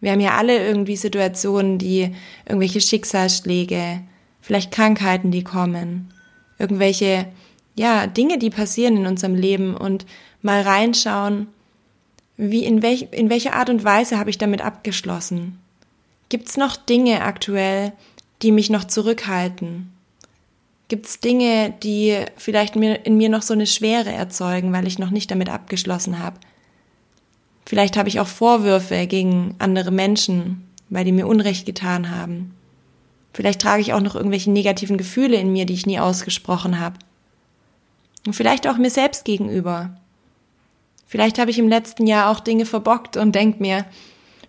Wir 0.00 0.12
haben 0.12 0.20
ja 0.20 0.36
alle 0.36 0.64
irgendwie 0.64 0.94
Situationen, 0.94 1.78
die 1.78 2.14
irgendwelche 2.46 2.80
Schicksalsschläge, 2.80 4.02
vielleicht 4.40 4.70
Krankheiten, 4.70 5.32
die 5.32 5.42
kommen, 5.42 6.14
irgendwelche, 6.56 7.26
ja, 7.74 8.06
Dinge, 8.06 8.38
die 8.38 8.50
passieren 8.50 8.96
in 8.96 9.06
unserem 9.06 9.34
Leben 9.34 9.76
und 9.76 10.06
mal 10.40 10.62
reinschauen, 10.62 11.48
wie, 12.36 12.64
in, 12.64 12.80
welch, 12.80 13.08
in 13.10 13.28
welcher 13.28 13.54
Art 13.54 13.70
und 13.70 13.82
Weise 13.82 14.20
habe 14.20 14.30
ich 14.30 14.38
damit 14.38 14.60
abgeschlossen? 14.60 15.58
Gibt 16.28 16.48
es 16.48 16.56
noch 16.56 16.76
Dinge 16.76 17.22
aktuell, 17.22 17.92
die 18.42 18.52
mich 18.52 18.70
noch 18.70 18.84
zurückhalten? 18.84 19.92
Gibt 20.88 21.06
es 21.06 21.20
Dinge, 21.20 21.74
die 21.82 22.24
vielleicht 22.36 22.76
in 22.76 23.16
mir 23.16 23.28
noch 23.28 23.42
so 23.42 23.54
eine 23.54 23.66
Schwere 23.66 24.12
erzeugen, 24.12 24.72
weil 24.72 24.86
ich 24.86 24.98
noch 24.98 25.10
nicht 25.10 25.30
damit 25.30 25.48
abgeschlossen 25.48 26.18
habe? 26.18 26.36
Vielleicht 27.66 27.96
habe 27.96 28.08
ich 28.08 28.20
auch 28.20 28.26
Vorwürfe 28.26 29.06
gegen 29.06 29.54
andere 29.58 29.90
Menschen, 29.90 30.68
weil 30.90 31.04
die 31.04 31.12
mir 31.12 31.26
Unrecht 31.26 31.64
getan 31.64 32.10
haben. 32.10 32.54
Vielleicht 33.32 33.60
trage 33.62 33.80
ich 33.80 33.92
auch 33.92 34.00
noch 34.00 34.14
irgendwelche 34.14 34.50
negativen 34.50 34.98
Gefühle 34.98 35.36
in 35.36 35.52
mir, 35.52 35.66
die 35.66 35.74
ich 35.74 35.86
nie 35.86 35.98
ausgesprochen 35.98 36.78
habe. 36.78 36.98
Und 38.26 38.34
vielleicht 38.34 38.68
auch 38.68 38.76
mir 38.76 38.90
selbst 38.90 39.24
gegenüber. 39.24 39.96
Vielleicht 41.06 41.38
habe 41.38 41.50
ich 41.50 41.58
im 41.58 41.68
letzten 41.68 42.06
Jahr 42.06 42.30
auch 42.30 42.40
Dinge 42.40 42.66
verbockt 42.66 43.16
und 43.16 43.34
denke 43.34 43.60
mir, 43.62 43.84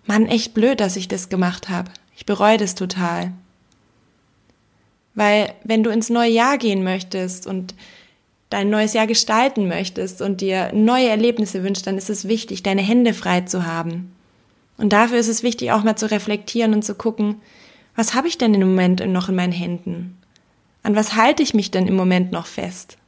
Mann, 0.06 0.26
echt 0.26 0.54
blöd, 0.54 0.80
dass 0.80 0.96
ich 0.96 1.08
das 1.08 1.28
gemacht 1.28 1.68
habe. 1.68 1.90
Ich 2.16 2.26
bereue 2.26 2.56
das 2.56 2.74
total. 2.74 3.32
Weil 5.14 5.52
wenn 5.64 5.82
du 5.82 5.90
ins 5.90 6.10
neue 6.10 6.30
Jahr 6.30 6.58
gehen 6.58 6.84
möchtest 6.84 7.46
und 7.46 7.74
dein 8.50 8.70
neues 8.70 8.92
Jahr 8.92 9.06
gestalten 9.06 9.66
möchtest 9.66 10.22
und 10.22 10.40
dir 10.40 10.72
neue 10.72 11.08
Erlebnisse 11.08 11.64
wünschst, 11.64 11.86
dann 11.86 11.98
ist 11.98 12.10
es 12.10 12.28
wichtig, 12.28 12.62
deine 12.62 12.82
Hände 12.82 13.14
frei 13.14 13.40
zu 13.40 13.66
haben. 13.66 14.12
Und 14.78 14.92
dafür 14.92 15.18
ist 15.18 15.28
es 15.28 15.42
wichtig, 15.42 15.72
auch 15.72 15.82
mal 15.82 15.96
zu 15.96 16.10
reflektieren 16.10 16.74
und 16.74 16.84
zu 16.84 16.94
gucken, 16.94 17.40
was 17.96 18.14
habe 18.14 18.28
ich 18.28 18.38
denn 18.38 18.54
im 18.54 18.68
Moment 18.68 19.04
noch 19.06 19.28
in 19.28 19.34
meinen 19.34 19.52
Händen? 19.52 20.18
An 20.82 20.94
was 20.94 21.16
halte 21.16 21.42
ich 21.42 21.54
mich 21.54 21.70
denn 21.70 21.88
im 21.88 21.96
Moment 21.96 22.30
noch 22.30 22.46
fest? 22.46 22.98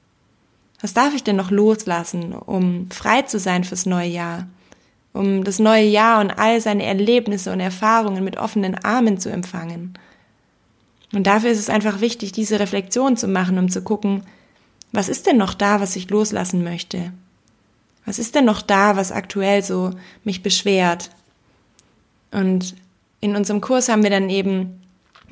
Was 0.81 0.95
darf 0.95 1.14
ich 1.14 1.25
denn 1.25 1.37
noch 1.37 1.50
loslassen, 1.50 2.33
um 2.33 2.90
frei 2.90 3.23
zu 3.23 3.38
sein 3.38 3.64
fürs 3.64 3.85
neue 3.85 4.09
Jahr? 4.09 4.49
Um 5.19 5.43
das 5.43 5.59
neue 5.59 5.83
Jahr 5.83 6.21
und 6.21 6.31
all 6.31 6.61
seine 6.61 6.85
Erlebnisse 6.85 7.53
und 7.53 7.59
Erfahrungen 7.59 8.23
mit 8.23 8.37
offenen 8.37 8.77
Armen 8.85 9.19
zu 9.19 9.31
empfangen? 9.31 9.95
Und 11.13 11.27
dafür 11.27 11.51
ist 11.51 11.59
es 11.59 11.71
einfach 11.71 12.01
wichtig, 12.01 12.31
diese 12.31 12.61
Reflexion 12.61 13.17
zu 13.17 13.27
machen, 13.27 13.59
um 13.59 13.69
zu 13.69 13.83
gucken, 13.83 14.23
was 14.93 15.09
ist 15.09 15.27
denn 15.27 15.37
noch 15.37 15.55
da, 15.55 15.81
was 15.81 15.97
ich 15.97 16.09
loslassen 16.09 16.63
möchte? 16.63 17.13
Was 18.07 18.21
ist 18.21 18.37
denn 18.37 18.45
noch 18.45 18.63
da, 18.63 18.95
was 18.95 19.11
aktuell 19.11 19.65
so 19.65 19.91
mich 20.23 20.45
beschwert? 20.45 21.11
Und 22.31 22.77
in 23.21 23.35
unserem 23.35 23.61
Kurs 23.61 23.89
haben 23.89 24.05
wir 24.05 24.11
dann 24.11 24.31
eben 24.31 24.81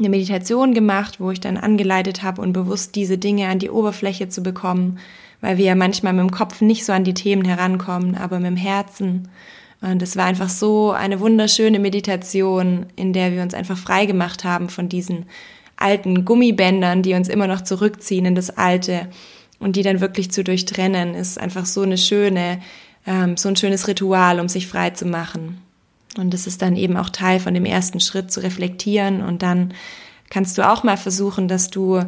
eine 0.00 0.09
Meditation 0.09 0.75
gemacht, 0.75 1.21
wo 1.21 1.31
ich 1.31 1.38
dann 1.38 1.57
angeleitet 1.57 2.25
habe 2.25 2.43
und 2.43 2.52
bewusst 2.52 2.97
diese 2.97 3.19
Dinge 3.19 3.47
an 3.47 3.61
die 3.61 3.71
Oberfläche 3.71 4.28
zu 4.28 4.43
bekommen, 4.43 4.99
weil 5.40 5.59
wir 5.59 5.66
ja 5.66 5.76
manchmal 5.76 6.12
mit 6.12 6.23
dem 6.23 6.33
Kopf 6.33 6.61
nicht 6.61 6.85
so 6.85 6.93
an 6.93 7.05
die 7.05 7.14
Themen 7.14 7.45
herankommen, 7.45 8.16
aber 8.16 8.40
mit 8.40 8.49
dem 8.49 8.57
Herzen. 8.57 9.28
Und 9.80 10.02
es 10.02 10.16
war 10.16 10.25
einfach 10.25 10.49
so 10.49 10.92
eine 10.92 11.21
wunderschöne 11.21 11.78
Meditation, 11.78 12.87
in 12.97 13.12
der 13.12 13.33
wir 13.33 13.42
uns 13.42 13.54
einfach 13.54 13.76
frei 13.76 14.06
gemacht 14.06 14.45
haben 14.45 14.68
von 14.68 14.88
diesen 14.88 15.26
alten 15.76 16.25
Gummibändern, 16.25 17.02
die 17.02 17.14
uns 17.14 17.28
immer 17.28 17.47
noch 17.47 17.61
zurückziehen 17.61 18.25
in 18.25 18.35
das 18.35 18.56
Alte 18.56 19.09
und 19.59 19.76
die 19.76 19.83
dann 19.83 20.00
wirklich 20.00 20.30
zu 20.30 20.42
durchtrennen, 20.42 21.14
ist 21.14 21.38
einfach 21.38 21.66
so 21.66 21.83
eine 21.83 21.99
schöne, 21.99 22.61
ähm, 23.06 23.37
so 23.37 23.49
ein 23.49 23.56
schönes 23.56 23.87
Ritual, 23.87 24.40
um 24.40 24.49
sich 24.49 24.66
frei 24.66 24.90
zu 24.90 25.04
machen. 25.04 25.61
Und 26.16 26.33
es 26.33 26.47
ist 26.47 26.62
dann 26.62 26.76
eben 26.76 26.97
auch 26.97 27.11
Teil 27.11 27.40
von 27.40 27.52
dem 27.52 27.66
ersten 27.66 28.00
Schritt 28.00 28.33
zu 28.33 28.42
reflektieren 28.42 29.21
und 29.21 29.42
dann 29.42 29.75
kannst 30.30 30.56
du 30.59 30.68
auch 30.68 30.83
mal 30.83 30.97
versuchen, 30.97 31.47
dass 31.47 31.68
du 31.71 32.02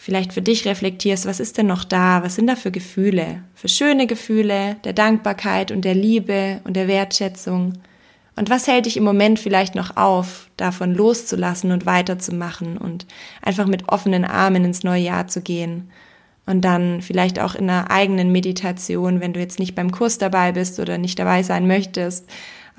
vielleicht 0.00 0.32
für 0.32 0.40
dich 0.40 0.66
reflektierst, 0.66 1.26
was 1.26 1.40
ist 1.40 1.58
denn 1.58 1.66
noch 1.66 1.84
da? 1.84 2.22
Was 2.22 2.36
sind 2.36 2.46
da 2.46 2.56
für 2.56 2.70
Gefühle? 2.70 3.42
Für 3.54 3.68
schöne 3.68 4.06
Gefühle, 4.06 4.76
der 4.82 4.94
Dankbarkeit 4.94 5.70
und 5.70 5.84
der 5.84 5.94
Liebe 5.94 6.62
und 6.64 6.74
der 6.74 6.88
Wertschätzung. 6.88 7.74
Und 8.34 8.48
was 8.48 8.66
hält 8.66 8.86
dich 8.86 8.96
im 8.96 9.04
Moment 9.04 9.38
vielleicht 9.38 9.74
noch 9.74 9.98
auf, 9.98 10.48
davon 10.56 10.94
loszulassen 10.94 11.70
und 11.70 11.84
weiterzumachen 11.84 12.78
und 12.78 13.06
einfach 13.42 13.66
mit 13.66 13.90
offenen 13.90 14.24
Armen 14.24 14.64
ins 14.64 14.84
neue 14.84 15.02
Jahr 15.02 15.28
zu 15.28 15.42
gehen? 15.42 15.90
Und 16.46 16.62
dann 16.62 17.02
vielleicht 17.02 17.38
auch 17.38 17.54
in 17.54 17.68
einer 17.68 17.90
eigenen 17.90 18.32
Meditation, 18.32 19.20
wenn 19.20 19.34
du 19.34 19.40
jetzt 19.40 19.58
nicht 19.58 19.74
beim 19.74 19.92
Kurs 19.92 20.16
dabei 20.16 20.52
bist 20.52 20.80
oder 20.80 20.96
nicht 20.96 21.18
dabei 21.18 21.42
sein 21.42 21.66
möchtest, 21.66 22.26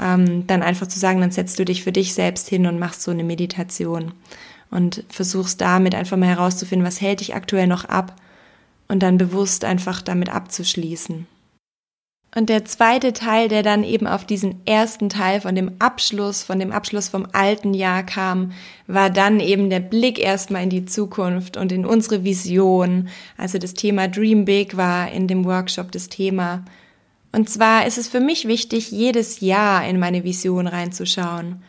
ähm, 0.02 0.48
dann 0.48 0.64
einfach 0.64 0.88
zu 0.88 0.98
sagen, 0.98 1.22
dann 1.22 1.30
setzt 1.30 1.60
du 1.60 1.66
dich 1.66 1.84
für 1.84 1.92
dich 1.92 2.16
selbst 2.16 2.50
hin 2.50 2.66
und 2.66 2.80
machst 2.80 3.04
so 3.04 3.12
eine 3.12 3.24
Meditation 3.24 4.14
und 4.72 5.04
versuchst 5.10 5.62
damit 5.62 5.94
einfach 5.94 6.18
mal 6.18 6.30
herauszufinden, 6.30 6.88
was 6.88 7.02
hält 7.02 7.20
dich 7.20 7.36
aktuell 7.36 7.68
noch 7.68 7.86
ab 7.86 8.16
und 8.88 9.04
dann 9.04 9.18
bewusst 9.18 9.64
einfach 9.64 10.02
damit 10.02 10.30
abzuschließen. 10.30 11.28
Und 12.34 12.48
der 12.48 12.64
zweite 12.64 13.12
Teil, 13.12 13.50
der 13.50 13.62
dann 13.62 13.84
eben 13.84 14.08
auf 14.08 14.24
diesen 14.24 14.66
ersten 14.66 15.10
Teil 15.10 15.42
von 15.42 15.54
dem 15.54 15.74
Abschluss, 15.80 16.44
von 16.44 16.60
dem 16.60 16.72
Abschluss 16.72 17.10
vom 17.10 17.28
alten 17.34 17.74
Jahr 17.74 18.04
kam, 18.04 18.54
war 18.88 19.10
dann 19.10 19.42
eben 19.42 19.70
der 19.70 19.82
Blick 19.82 20.18
erstmal 20.18 20.64
in 20.64 20.70
die 20.70 20.86
Zukunft 20.86 21.58
und 21.58 21.74
in 21.74 21.86
unsere 21.86 22.24
Vision. 22.24 23.10
Also 23.38 23.58
das 23.58 23.74
Thema 23.74 24.08
Dream 24.08 24.46
Big 24.46 24.78
war 24.78 25.12
in 25.12 25.28
dem 25.28 25.44
Workshop 25.44 25.92
das 25.92 26.08
Thema. 26.08 26.64
Und 27.34 27.50
zwar 27.50 27.86
ist 27.86 27.98
es 27.98 28.08
für 28.08 28.22
mich 28.22 28.48
wichtig, 28.48 28.92
jedes 28.92 29.42
Jahr 29.42 29.86
in 29.86 30.00
meine 30.00 30.24
Vision 30.24 30.68
reinzuschauen. 30.68 31.62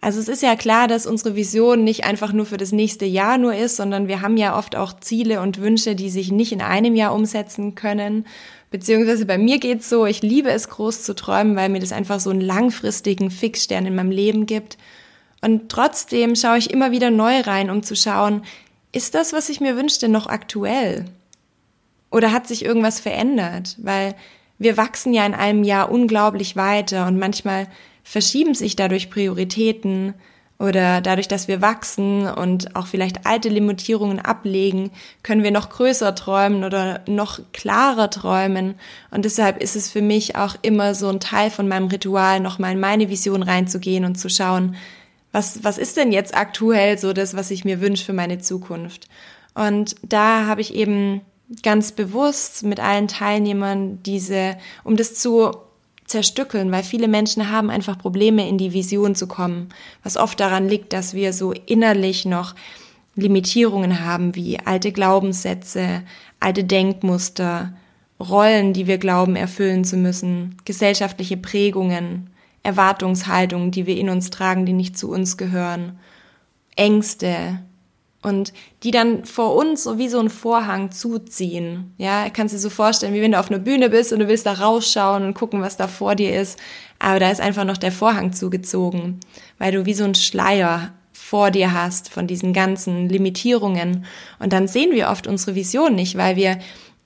Also 0.00 0.20
es 0.20 0.28
ist 0.28 0.42
ja 0.42 0.54
klar, 0.54 0.86
dass 0.86 1.06
unsere 1.06 1.34
Vision 1.34 1.82
nicht 1.82 2.04
einfach 2.04 2.32
nur 2.32 2.46
für 2.46 2.56
das 2.56 2.70
nächste 2.70 3.04
Jahr 3.04 3.36
nur 3.36 3.54
ist, 3.54 3.76
sondern 3.76 4.06
wir 4.06 4.20
haben 4.20 4.36
ja 4.36 4.56
oft 4.56 4.76
auch 4.76 5.00
Ziele 5.00 5.40
und 5.40 5.60
Wünsche, 5.60 5.96
die 5.96 6.08
sich 6.08 6.30
nicht 6.30 6.52
in 6.52 6.62
einem 6.62 6.94
Jahr 6.94 7.12
umsetzen 7.14 7.74
können 7.74 8.24
Beziehungsweise 8.70 9.24
bei 9.24 9.38
mir 9.38 9.58
geht's 9.58 9.88
so, 9.88 10.04
ich 10.04 10.22
liebe 10.22 10.50
es 10.50 10.68
groß 10.68 11.02
zu 11.02 11.14
träumen, 11.14 11.56
weil 11.56 11.70
mir 11.70 11.80
das 11.80 11.92
einfach 11.92 12.20
so 12.20 12.30
einen 12.30 12.42
langfristigen 12.42 13.30
Fixstern 13.30 13.86
in 13.86 13.94
meinem 13.94 14.10
Leben 14.10 14.44
gibt. 14.44 14.76
Und 15.40 15.70
trotzdem 15.70 16.36
schaue 16.36 16.58
ich 16.58 16.70
immer 16.70 16.90
wieder 16.90 17.10
neu 17.10 17.40
rein, 17.40 17.70
um 17.70 17.82
zu 17.82 17.96
schauen, 17.96 18.42
ist 18.92 19.14
das, 19.14 19.32
was 19.32 19.48
ich 19.48 19.60
mir 19.60 19.76
wünschte, 19.76 20.08
noch 20.08 20.26
aktuell? 20.26 21.06
Oder 22.10 22.32
hat 22.32 22.46
sich 22.46 22.64
irgendwas 22.64 23.00
verändert? 23.00 23.76
Weil 23.78 24.14
wir 24.58 24.76
wachsen 24.76 25.14
ja 25.14 25.24
in 25.24 25.34
einem 25.34 25.62
Jahr 25.62 25.90
unglaublich 25.90 26.56
weiter 26.56 27.06
und 27.06 27.18
manchmal 27.18 27.68
verschieben 28.08 28.54
sich 28.54 28.76
dadurch 28.76 29.10
Prioritäten, 29.10 30.14
oder 30.58 31.00
dadurch, 31.00 31.28
dass 31.28 31.46
wir 31.46 31.62
wachsen 31.62 32.26
und 32.26 32.74
auch 32.74 32.88
vielleicht 32.88 33.26
alte 33.26 33.48
Limitierungen 33.48 34.18
ablegen, 34.18 34.90
können 35.22 35.44
wir 35.44 35.52
noch 35.52 35.70
größer 35.70 36.14
träumen 36.16 36.64
oder 36.64 37.02
noch 37.06 37.38
klarer 37.52 38.10
träumen. 38.10 38.74
Und 39.12 39.24
deshalb 39.24 39.62
ist 39.62 39.76
es 39.76 39.88
für 39.88 40.02
mich 40.02 40.34
auch 40.34 40.56
immer 40.62 40.96
so 40.96 41.08
ein 41.08 41.20
Teil 41.20 41.50
von 41.50 41.68
meinem 41.68 41.86
Ritual, 41.86 42.40
nochmal 42.40 42.72
in 42.72 42.80
meine 42.80 43.08
Vision 43.08 43.44
reinzugehen 43.44 44.04
und 44.04 44.16
zu 44.16 44.28
schauen, 44.28 44.74
was, 45.30 45.62
was 45.62 45.78
ist 45.78 45.96
denn 45.96 46.10
jetzt 46.10 46.36
aktuell 46.36 46.98
so 46.98 47.12
das, 47.12 47.36
was 47.36 47.52
ich 47.52 47.64
mir 47.64 47.80
wünsche 47.80 48.04
für 48.04 48.12
meine 48.12 48.38
Zukunft? 48.38 49.08
Und 49.54 49.94
da 50.02 50.46
habe 50.46 50.60
ich 50.60 50.74
eben 50.74 51.20
ganz 51.62 51.92
bewusst 51.92 52.64
mit 52.64 52.80
allen 52.80 53.06
Teilnehmern 53.06 54.02
diese, 54.02 54.56
um 54.82 54.96
das 54.96 55.14
zu 55.14 55.52
zerstückeln, 56.08 56.72
weil 56.72 56.82
viele 56.82 57.06
Menschen 57.06 57.50
haben 57.50 57.70
einfach 57.70 57.98
Probleme, 57.98 58.48
in 58.48 58.58
die 58.58 58.72
Vision 58.72 59.14
zu 59.14 59.26
kommen, 59.28 59.68
was 60.02 60.16
oft 60.16 60.40
daran 60.40 60.68
liegt, 60.68 60.92
dass 60.92 61.14
wir 61.14 61.32
so 61.32 61.52
innerlich 61.52 62.24
noch 62.24 62.54
Limitierungen 63.14 64.04
haben 64.04 64.34
wie 64.34 64.58
alte 64.58 64.90
Glaubenssätze, 64.92 66.02
alte 66.40 66.64
Denkmuster 66.64 67.74
Rollen, 68.20 68.72
die 68.72 68.88
wir 68.88 68.98
glauben 68.98 69.36
erfüllen 69.36 69.84
zu 69.84 69.96
müssen, 69.96 70.56
gesellschaftliche 70.64 71.36
Prägungen, 71.36 72.30
Erwartungshaltungen, 72.64 73.70
die 73.70 73.86
wir 73.86 73.96
in 73.96 74.10
uns 74.10 74.30
tragen, 74.30 74.66
die 74.66 74.72
nicht 74.72 74.98
zu 74.98 75.10
uns 75.10 75.36
gehören, 75.36 75.98
Ängste 76.74 77.60
und 78.22 78.52
die 78.82 78.90
dann 78.90 79.24
vor 79.24 79.54
uns 79.54 79.84
so 79.84 79.98
wie 79.98 80.08
so 80.08 80.18
ein 80.18 80.30
Vorhang 80.30 80.90
zuziehen. 80.90 81.94
Ja, 81.98 82.28
kannst 82.30 82.52
du 82.52 82.56
dir 82.56 82.62
so 82.62 82.70
vorstellen, 82.70 83.14
wie 83.14 83.22
wenn 83.22 83.32
du 83.32 83.38
auf 83.38 83.50
einer 83.50 83.60
Bühne 83.60 83.90
bist 83.90 84.12
und 84.12 84.18
du 84.18 84.28
willst 84.28 84.46
da 84.46 84.54
rausschauen 84.54 85.24
und 85.24 85.34
gucken, 85.34 85.62
was 85.62 85.76
da 85.76 85.86
vor 85.86 86.14
dir 86.14 86.38
ist, 86.38 86.58
aber 86.98 87.20
da 87.20 87.30
ist 87.30 87.40
einfach 87.40 87.64
noch 87.64 87.76
der 87.76 87.92
Vorhang 87.92 88.32
zugezogen, 88.32 89.20
weil 89.58 89.72
du 89.72 89.86
wie 89.86 89.94
so 89.94 90.04
ein 90.04 90.16
Schleier 90.16 90.92
vor 91.12 91.50
dir 91.50 91.72
hast 91.72 92.10
von 92.10 92.26
diesen 92.26 92.52
ganzen 92.52 93.08
Limitierungen 93.08 94.04
und 94.38 94.52
dann 94.52 94.66
sehen 94.66 94.92
wir 94.92 95.08
oft 95.08 95.26
unsere 95.26 95.54
Vision 95.54 95.94
nicht, 95.94 96.16
weil 96.16 96.36
wir 96.36 96.58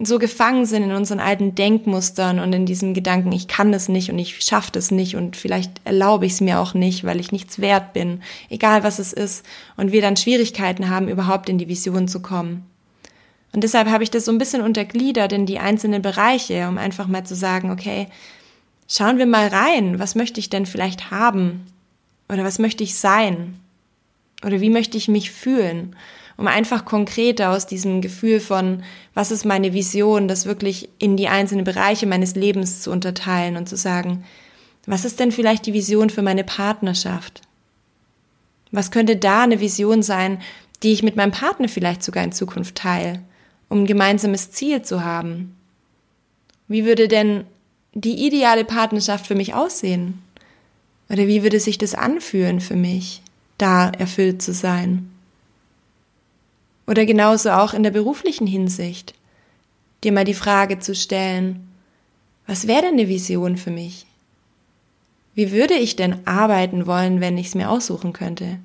so 0.07 0.19
gefangen 0.19 0.67
sind 0.67 0.83
in 0.83 0.93
unseren 0.93 1.21
alten 1.21 1.55
Denkmustern 1.55 2.39
und 2.39 2.53
in 2.53 2.67
diesem 2.67 2.95
Gedanken, 2.95 3.33
ich 3.33 3.49
kann 3.49 3.73
das 3.73 3.89
nicht 3.89 4.11
und 4.11 4.19
ich 4.19 4.41
schaffe 4.43 4.71
das 4.73 4.91
nicht 4.91 5.17
und 5.17 5.37
vielleicht 5.37 5.81
erlaube 5.85 6.27
ich 6.27 6.33
es 6.33 6.41
mir 6.41 6.61
auch 6.61 6.75
nicht, 6.75 7.05
weil 7.05 7.21
ich 7.21 7.33
nichts 7.33 7.61
wert 7.61 7.93
bin, 7.93 8.23
egal 8.49 8.85
was 8.85 8.99
es 8.99 9.13
ist, 9.13 9.45
und 9.77 9.93
wir 9.93 10.03
dann 10.03 10.17
Schwierigkeiten 10.17 10.89
haben, 10.91 11.09
überhaupt 11.09 11.49
in 11.49 11.59
die 11.59 11.69
Vision 11.69 12.09
zu 12.09 12.21
kommen. 12.21 12.67
Und 13.53 13.65
deshalb 13.65 13.89
habe 13.89 14.03
ich 14.03 14.11
das 14.11 14.25
so 14.25 14.33
ein 14.33 14.39
bisschen 14.39 14.63
untergliedert 14.63 15.33
in 15.33 15.47
die 15.47 15.59
einzelnen 15.59 16.01
Bereiche, 16.01 16.69
um 16.69 16.79
einfach 16.79 17.07
mal 17.07 17.25
zu 17.25 17.35
sagen, 17.35 17.71
okay, 17.71 18.09
schauen 18.89 19.19
wir 19.19 19.27
mal 19.27 19.49
rein, 19.49 19.99
was 19.99 20.15
möchte 20.15 20.41
ich 20.41 20.49
denn 20.49 20.67
vielleicht 20.67 21.11
haben? 21.11 21.67
Oder 22.31 22.45
was 22.45 22.59
möchte 22.59 22.83
ich 22.83 22.95
sein? 22.95 23.61
Oder 24.45 24.61
wie 24.61 24.71
möchte 24.71 24.97
ich 24.97 25.09
mich 25.09 25.31
fühlen? 25.31 25.95
Um 26.43 26.49
einfach 26.49 26.85
konkreter 26.85 27.51
aus 27.51 27.69
diesem 27.69 28.01
Gefühl 28.01 28.41
von, 28.41 28.83
was 29.15 29.31
ist 29.31 29.45
meine 29.45 29.75
Vision, 29.75 30.27
das 30.27 30.45
wirklich 30.45 30.89
in 30.99 31.17
die 31.17 31.29
einzelnen 31.29 31.63
Bereiche 31.65 32.05
meines 32.05 32.35
Lebens 32.35 32.81
zu 32.83 32.91
unterteilen 32.91 33.57
und 33.57 33.69
zu 33.69 33.77
sagen, 33.77 34.25
was 34.85 35.05
ist 35.05 35.21
denn 35.21 35.31
vielleicht 35.31 35.67
die 35.67 35.73
Vision 35.73 36.11
für 36.11 36.23
meine 36.23 36.43
Partnerschaft? 36.43 37.43
Was 38.73 38.91
könnte 38.91 39.15
da 39.15 39.45
eine 39.45 39.61
Vision 39.61 40.03
sein, 40.03 40.41
die 40.83 40.93
ich 40.93 41.05
mit 41.05 41.15
meinem 41.15 41.31
Partner 41.31 41.69
vielleicht 41.69 42.03
sogar 42.03 42.25
in 42.25 42.33
Zukunft 42.33 42.75
teile, 42.75 43.23
um 43.69 43.85
ein 43.85 43.87
gemeinsames 43.87 44.51
Ziel 44.51 44.83
zu 44.83 45.05
haben? 45.05 45.55
Wie 46.67 46.85
würde 46.85 47.07
denn 47.07 47.45
die 47.95 48.27
ideale 48.27 48.65
Partnerschaft 48.65 49.29
für 49.29 49.37
mich 49.37 49.55
aussehen? 49.55 50.21
Oder 51.09 51.29
wie 51.29 51.45
würde 51.45 51.61
sich 51.61 51.79
das 51.79 51.95
anfühlen 51.95 52.61
für 52.61 52.75
mich, 52.75 53.23
da 53.59 53.91
erfüllt 53.91 54.43
zu 54.43 54.53
sein? 54.53 55.12
Oder 56.87 57.07
genauso 57.07 57.51
auch 57.51 57.75
in 57.75 57.83
der 57.83 57.91
beruflichen 57.91 58.47
Hinsicht, 58.47 59.15
dir 60.03 60.13
mal 60.13 60.25
die 60.25 60.35
Frage 60.35 60.79
zu 60.79 60.95
stellen, 60.95 61.69
was 62.47 62.67
wäre 62.67 62.83
denn 62.83 62.95
eine 62.95 63.09
Vision 63.09 63.57
für 63.57 63.71
mich? 63.71 64.07
Wie 65.35 65.53
würde 65.53 65.75
ich 65.75 65.97
denn 65.97 66.27
arbeiten 66.27 66.87
wollen, 66.87 67.21
wenn 67.21 67.39
ich 67.39 67.49
es 67.49 67.55
mir 67.55 67.71
aussuchen 67.71 68.13
könnte? 68.13 68.59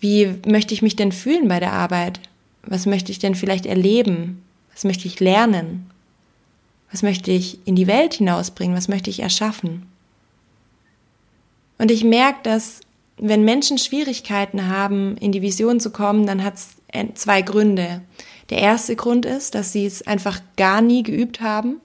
Wie 0.00 0.34
möchte 0.46 0.74
ich 0.74 0.82
mich 0.82 0.96
denn 0.96 1.12
fühlen 1.12 1.46
bei 1.46 1.60
der 1.60 1.72
Arbeit? 1.72 2.18
Was 2.64 2.86
möchte 2.86 3.12
ich 3.12 3.18
denn 3.18 3.34
vielleicht 3.34 3.66
erleben? 3.66 4.42
Was 4.72 4.84
möchte 4.84 5.06
ich 5.06 5.20
lernen? 5.20 5.90
Was 6.90 7.02
möchte 7.02 7.30
ich 7.30 7.58
in 7.66 7.76
die 7.76 7.86
Welt 7.86 8.14
hinausbringen? 8.14 8.76
Was 8.76 8.88
möchte 8.88 9.10
ich 9.10 9.20
erschaffen? 9.20 9.86
Und 11.78 11.90
ich 11.90 12.04
merke, 12.04 12.40
dass 12.42 12.80
wenn 13.24 13.44
Menschen 13.44 13.78
Schwierigkeiten 13.78 14.68
haben, 14.68 15.16
in 15.18 15.30
die 15.30 15.42
Vision 15.42 15.78
zu 15.78 15.90
kommen, 15.90 16.26
dann 16.26 16.42
hat 16.42 16.54
es 16.54 16.70
zwei 17.14 17.40
Gründe. 17.40 18.02
Der 18.50 18.58
erste 18.58 18.96
Grund 18.96 19.24
ist, 19.24 19.54
dass 19.54 19.72
sie 19.72 19.86
es 19.86 20.04
einfach 20.04 20.40
gar 20.56 20.82
nie 20.82 21.04
geübt 21.04 21.40
haben, 21.40 21.80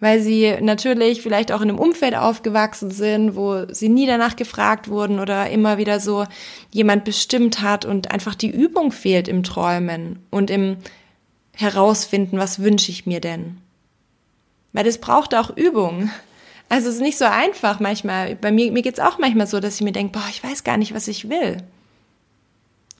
weil 0.00 0.22
sie 0.22 0.56
natürlich 0.62 1.20
vielleicht 1.20 1.52
auch 1.52 1.60
in 1.60 1.68
einem 1.68 1.78
Umfeld 1.78 2.14
aufgewachsen 2.16 2.90
sind, 2.90 3.36
wo 3.36 3.66
sie 3.70 3.90
nie 3.90 4.06
danach 4.06 4.36
gefragt 4.36 4.88
wurden 4.88 5.20
oder 5.20 5.50
immer 5.50 5.76
wieder 5.76 6.00
so 6.00 6.24
jemand 6.70 7.04
bestimmt 7.04 7.60
hat 7.60 7.84
und 7.84 8.10
einfach 8.10 8.34
die 8.34 8.50
Übung 8.50 8.90
fehlt 8.90 9.28
im 9.28 9.42
Träumen 9.42 10.20
und 10.30 10.50
im 10.50 10.78
Herausfinden, 11.52 12.38
was 12.38 12.62
wünsche 12.62 12.90
ich 12.90 13.04
mir 13.04 13.20
denn? 13.20 13.58
Weil 14.72 14.86
es 14.86 14.96
braucht 14.96 15.34
auch 15.34 15.54
Übung. 15.54 16.10
Also 16.70 16.88
es 16.88 16.94
ist 16.94 17.00
nicht 17.00 17.18
so 17.18 17.24
einfach 17.24 17.80
manchmal. 17.80 18.36
Bei 18.36 18.52
mir, 18.52 18.70
mir 18.70 18.82
geht 18.82 18.94
es 18.94 19.00
auch 19.00 19.18
manchmal 19.18 19.48
so, 19.48 19.58
dass 19.58 19.74
ich 19.74 19.80
mir 19.82 19.92
denke, 19.92 20.12
boah, 20.12 20.26
ich 20.30 20.42
weiß 20.42 20.62
gar 20.62 20.76
nicht, 20.76 20.94
was 20.94 21.08
ich 21.08 21.28
will. 21.28 21.58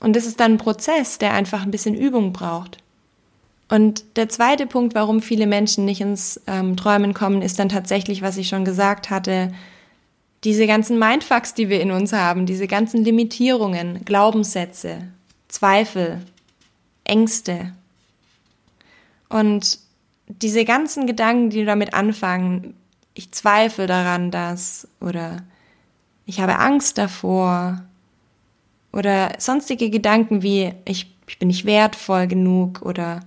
Und 0.00 0.16
das 0.16 0.26
ist 0.26 0.40
dann 0.40 0.54
ein 0.54 0.58
Prozess, 0.58 1.18
der 1.18 1.32
einfach 1.34 1.62
ein 1.62 1.70
bisschen 1.70 1.94
Übung 1.94 2.32
braucht. 2.32 2.78
Und 3.68 4.16
der 4.16 4.28
zweite 4.28 4.66
Punkt, 4.66 4.96
warum 4.96 5.22
viele 5.22 5.46
Menschen 5.46 5.84
nicht 5.84 6.00
ins 6.00 6.40
ähm, 6.48 6.76
Träumen 6.76 7.14
kommen, 7.14 7.42
ist 7.42 7.60
dann 7.60 7.68
tatsächlich, 7.68 8.22
was 8.22 8.36
ich 8.38 8.48
schon 8.48 8.64
gesagt 8.64 9.08
hatte, 9.08 9.52
diese 10.42 10.66
ganzen 10.66 10.98
Mindfucks, 10.98 11.54
die 11.54 11.68
wir 11.68 11.80
in 11.80 11.92
uns 11.92 12.12
haben, 12.12 12.46
diese 12.46 12.66
ganzen 12.66 13.04
Limitierungen, 13.04 14.04
Glaubenssätze, 14.04 15.06
Zweifel, 15.46 16.20
Ängste. 17.04 17.72
Und 19.28 19.78
diese 20.26 20.64
ganzen 20.64 21.06
Gedanken, 21.06 21.50
die 21.50 21.64
damit 21.64 21.94
anfangen, 21.94 22.74
ich 23.20 23.32
zweifle 23.32 23.86
daran, 23.86 24.30
dass 24.30 24.88
oder 24.98 25.42
ich 26.24 26.40
habe 26.40 26.58
Angst 26.58 26.96
davor 26.96 27.84
oder 28.92 29.34
sonstige 29.38 29.90
Gedanken 29.90 30.42
wie 30.42 30.72
ich, 30.86 31.14
ich 31.28 31.38
bin 31.38 31.48
nicht 31.48 31.66
wertvoll 31.66 32.28
genug 32.28 32.80
oder 32.80 33.20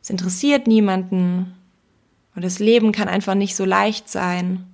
es 0.00 0.08
interessiert 0.08 0.68
niemanden 0.68 1.52
oder 2.34 2.42
das 2.42 2.60
Leben 2.60 2.92
kann 2.92 3.08
einfach 3.08 3.34
nicht 3.34 3.56
so 3.56 3.64
leicht 3.64 4.08
sein. 4.08 4.66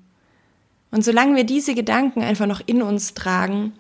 Und 0.91 1.03
solange 1.07 1.37
wir 1.37 1.45
diese 1.45 1.75
Gedanken 1.75 2.21
einfach 2.21 2.47
noch 2.47 2.61
in 2.67 2.83
uns 2.83 3.15
tragen, 3.15 3.73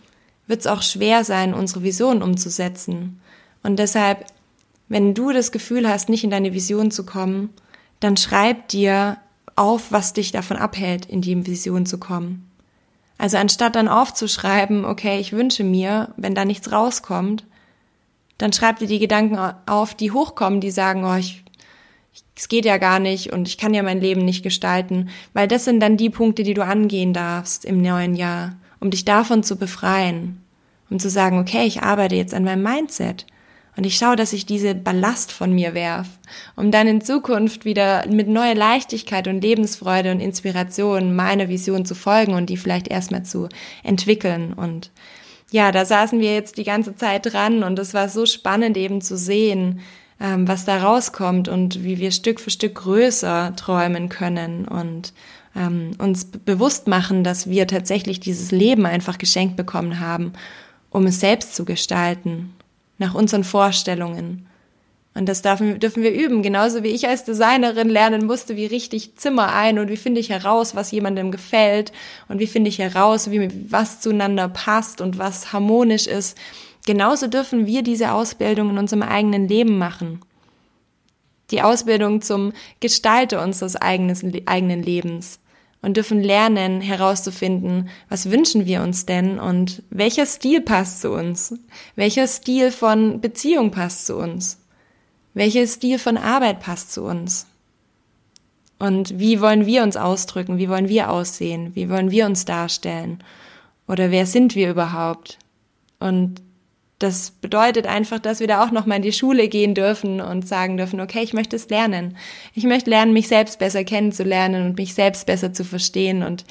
wird 0.46 0.60
es 0.60 0.66
auch 0.66 0.80
schwer 0.80 1.24
sein, 1.24 1.52
unsere 1.52 1.82
Vision 1.82 2.22
umzusetzen. 2.22 3.20
Und 3.62 3.78
deshalb, 3.78 4.24
wenn 4.88 5.12
du 5.12 5.30
das 5.30 5.52
Gefühl 5.52 5.86
hast, 5.86 6.08
nicht 6.08 6.24
in 6.24 6.30
deine 6.30 6.54
Vision 6.54 6.90
zu 6.90 7.04
kommen, 7.04 7.50
dann 8.00 8.16
schreib 8.16 8.68
dir 8.68 9.18
auf, 9.56 9.90
was 9.90 10.12
dich 10.12 10.32
davon 10.32 10.56
abhält, 10.56 11.06
in 11.06 11.22
die 11.22 11.46
Vision 11.46 11.86
zu 11.86 11.98
kommen. 11.98 12.50
Also 13.18 13.38
anstatt 13.38 13.74
dann 13.74 13.88
aufzuschreiben, 13.88 14.84
okay, 14.84 15.18
ich 15.18 15.32
wünsche 15.32 15.64
mir, 15.64 16.12
wenn 16.16 16.34
da 16.34 16.44
nichts 16.44 16.70
rauskommt, 16.70 17.46
dann 18.38 18.52
schreib 18.52 18.78
dir 18.78 18.86
die 18.86 18.98
Gedanken 18.98 19.38
auf, 19.64 19.94
die 19.94 20.12
hochkommen, 20.12 20.60
die 20.60 20.70
sagen, 20.70 21.04
oh, 21.04 21.14
ich, 21.14 21.42
es 22.36 22.48
geht 22.48 22.66
ja 22.66 22.76
gar 22.76 22.98
nicht 22.98 23.32
und 23.32 23.48
ich 23.48 23.56
kann 23.56 23.72
ja 23.72 23.82
mein 23.82 24.00
Leben 24.00 24.24
nicht 24.24 24.42
gestalten, 24.42 25.08
weil 25.32 25.48
das 25.48 25.64
sind 25.64 25.80
dann 25.80 25.96
die 25.96 26.10
Punkte, 26.10 26.42
die 26.42 26.52
du 26.52 26.62
angehen 26.62 27.14
darfst 27.14 27.64
im 27.64 27.80
neuen 27.80 28.14
Jahr, 28.14 28.56
um 28.80 28.90
dich 28.90 29.06
davon 29.06 29.42
zu 29.42 29.56
befreien, 29.56 30.42
um 30.90 30.98
zu 30.98 31.08
sagen, 31.08 31.38
okay, 31.38 31.66
ich 31.66 31.82
arbeite 31.82 32.16
jetzt 32.16 32.34
an 32.34 32.44
meinem 32.44 32.62
Mindset 32.62 33.24
und 33.76 33.84
ich 33.84 33.96
schaue, 33.96 34.16
dass 34.16 34.32
ich 34.32 34.46
diese 34.46 34.74
Ballast 34.74 35.32
von 35.32 35.52
mir 35.52 35.74
werf, 35.74 36.08
um 36.56 36.70
dann 36.70 36.88
in 36.88 37.02
Zukunft 37.02 37.66
wieder 37.66 38.06
mit 38.08 38.26
neuer 38.26 38.54
Leichtigkeit 38.54 39.28
und 39.28 39.42
Lebensfreude 39.42 40.10
und 40.10 40.20
Inspiration 40.20 41.14
meiner 41.14 41.50
Vision 41.50 41.84
zu 41.84 41.94
folgen 41.94 42.32
und 42.32 42.48
die 42.48 42.56
vielleicht 42.56 42.88
erstmal 42.88 43.24
zu 43.24 43.48
entwickeln. 43.82 44.54
Und 44.54 44.90
ja, 45.50 45.72
da 45.72 45.84
saßen 45.84 46.20
wir 46.20 46.34
jetzt 46.34 46.56
die 46.56 46.64
ganze 46.64 46.96
Zeit 46.96 47.32
dran 47.32 47.62
und 47.62 47.78
es 47.78 47.92
war 47.92 48.08
so 48.08 48.24
spannend 48.24 48.78
eben 48.78 49.02
zu 49.02 49.18
sehen, 49.18 49.80
ähm, 50.20 50.48
was 50.48 50.64
da 50.64 50.78
rauskommt 50.78 51.48
und 51.48 51.84
wie 51.84 51.98
wir 51.98 52.12
Stück 52.12 52.40
für 52.40 52.50
Stück 52.50 52.76
größer 52.76 53.54
träumen 53.56 54.08
können 54.08 54.66
und 54.66 55.12
ähm, 55.54 55.90
uns 55.98 56.24
bewusst 56.24 56.86
machen, 56.88 57.24
dass 57.24 57.50
wir 57.50 57.66
tatsächlich 57.66 58.20
dieses 58.20 58.52
Leben 58.52 58.86
einfach 58.86 59.18
geschenkt 59.18 59.56
bekommen 59.56 60.00
haben, 60.00 60.32
um 60.88 61.06
es 61.06 61.20
selbst 61.20 61.54
zu 61.54 61.66
gestalten 61.66 62.55
nach 62.98 63.14
unseren 63.14 63.44
Vorstellungen. 63.44 64.46
Und 65.14 65.26
das 65.30 65.40
dürfen, 65.40 65.80
dürfen 65.80 66.02
wir 66.02 66.12
üben, 66.12 66.42
genauso 66.42 66.82
wie 66.82 66.88
ich 66.88 67.08
als 67.08 67.24
Designerin 67.24 67.88
lernen 67.88 68.26
musste, 68.26 68.54
wie 68.54 68.66
richte 68.66 68.96
ich 68.96 69.16
Zimmer 69.16 69.54
ein 69.54 69.78
und 69.78 69.88
wie 69.88 69.96
finde 69.96 70.20
ich 70.20 70.28
heraus, 70.28 70.74
was 70.74 70.90
jemandem 70.90 71.30
gefällt 71.30 71.90
und 72.28 72.38
wie 72.38 72.46
finde 72.46 72.68
ich 72.68 72.78
heraus, 72.78 73.30
wie 73.30 73.50
was 73.70 74.02
zueinander 74.02 74.48
passt 74.48 75.00
und 75.00 75.18
was 75.18 75.54
harmonisch 75.54 76.06
ist. 76.06 76.36
Genauso 76.84 77.28
dürfen 77.28 77.66
wir 77.66 77.82
diese 77.82 78.12
Ausbildung 78.12 78.70
in 78.70 78.78
unserem 78.78 79.02
eigenen 79.02 79.48
Leben 79.48 79.78
machen. 79.78 80.20
Die 81.50 81.62
Ausbildung 81.62 82.20
zum 82.20 82.52
Gestalter 82.80 83.42
unseres 83.42 83.76
eigenen 83.76 84.82
Lebens 84.82 85.38
und 85.86 85.96
dürfen 85.96 86.20
lernen 86.20 86.80
herauszufinden, 86.80 87.90
was 88.08 88.32
wünschen 88.32 88.66
wir 88.66 88.82
uns 88.82 89.06
denn 89.06 89.38
und 89.38 89.84
welcher 89.88 90.26
Stil 90.26 90.60
passt 90.60 91.00
zu 91.00 91.12
uns, 91.12 91.54
welcher 91.94 92.26
Stil 92.26 92.72
von 92.72 93.20
Beziehung 93.20 93.70
passt 93.70 94.04
zu 94.04 94.16
uns, 94.16 94.58
welcher 95.32 95.64
Stil 95.68 96.00
von 96.00 96.16
Arbeit 96.16 96.58
passt 96.58 96.92
zu 96.92 97.04
uns. 97.04 97.46
Und 98.80 99.20
wie 99.20 99.40
wollen 99.40 99.64
wir 99.64 99.84
uns 99.84 99.96
ausdrücken, 99.96 100.58
wie 100.58 100.68
wollen 100.68 100.88
wir 100.88 101.08
aussehen, 101.08 101.76
wie 101.76 101.88
wollen 101.88 102.10
wir 102.10 102.26
uns 102.26 102.44
darstellen? 102.44 103.22
Oder 103.86 104.10
wer 104.10 104.26
sind 104.26 104.56
wir 104.56 104.68
überhaupt? 104.68 105.38
Und 106.00 106.42
das 106.98 107.30
bedeutet 107.30 107.86
einfach, 107.86 108.18
dass 108.18 108.40
wir 108.40 108.46
da 108.46 108.64
auch 108.64 108.70
noch 108.70 108.86
mal 108.86 108.96
in 108.96 109.02
die 109.02 109.12
Schule 109.12 109.48
gehen 109.48 109.74
dürfen 109.74 110.20
und 110.20 110.48
sagen 110.48 110.78
dürfen, 110.78 111.00
okay, 111.00 111.20
ich 111.22 111.34
möchte 111.34 111.56
es 111.56 111.68
lernen. 111.68 112.16
Ich 112.54 112.64
möchte 112.64 112.88
lernen, 112.88 113.12
mich 113.12 113.28
selbst 113.28 113.58
besser 113.58 113.84
kennenzulernen 113.84 114.64
und 114.64 114.78
mich 114.78 114.94
selbst 114.94 115.26
besser 115.26 115.52
zu 115.52 115.62
verstehen 115.64 116.22
und 116.22 116.44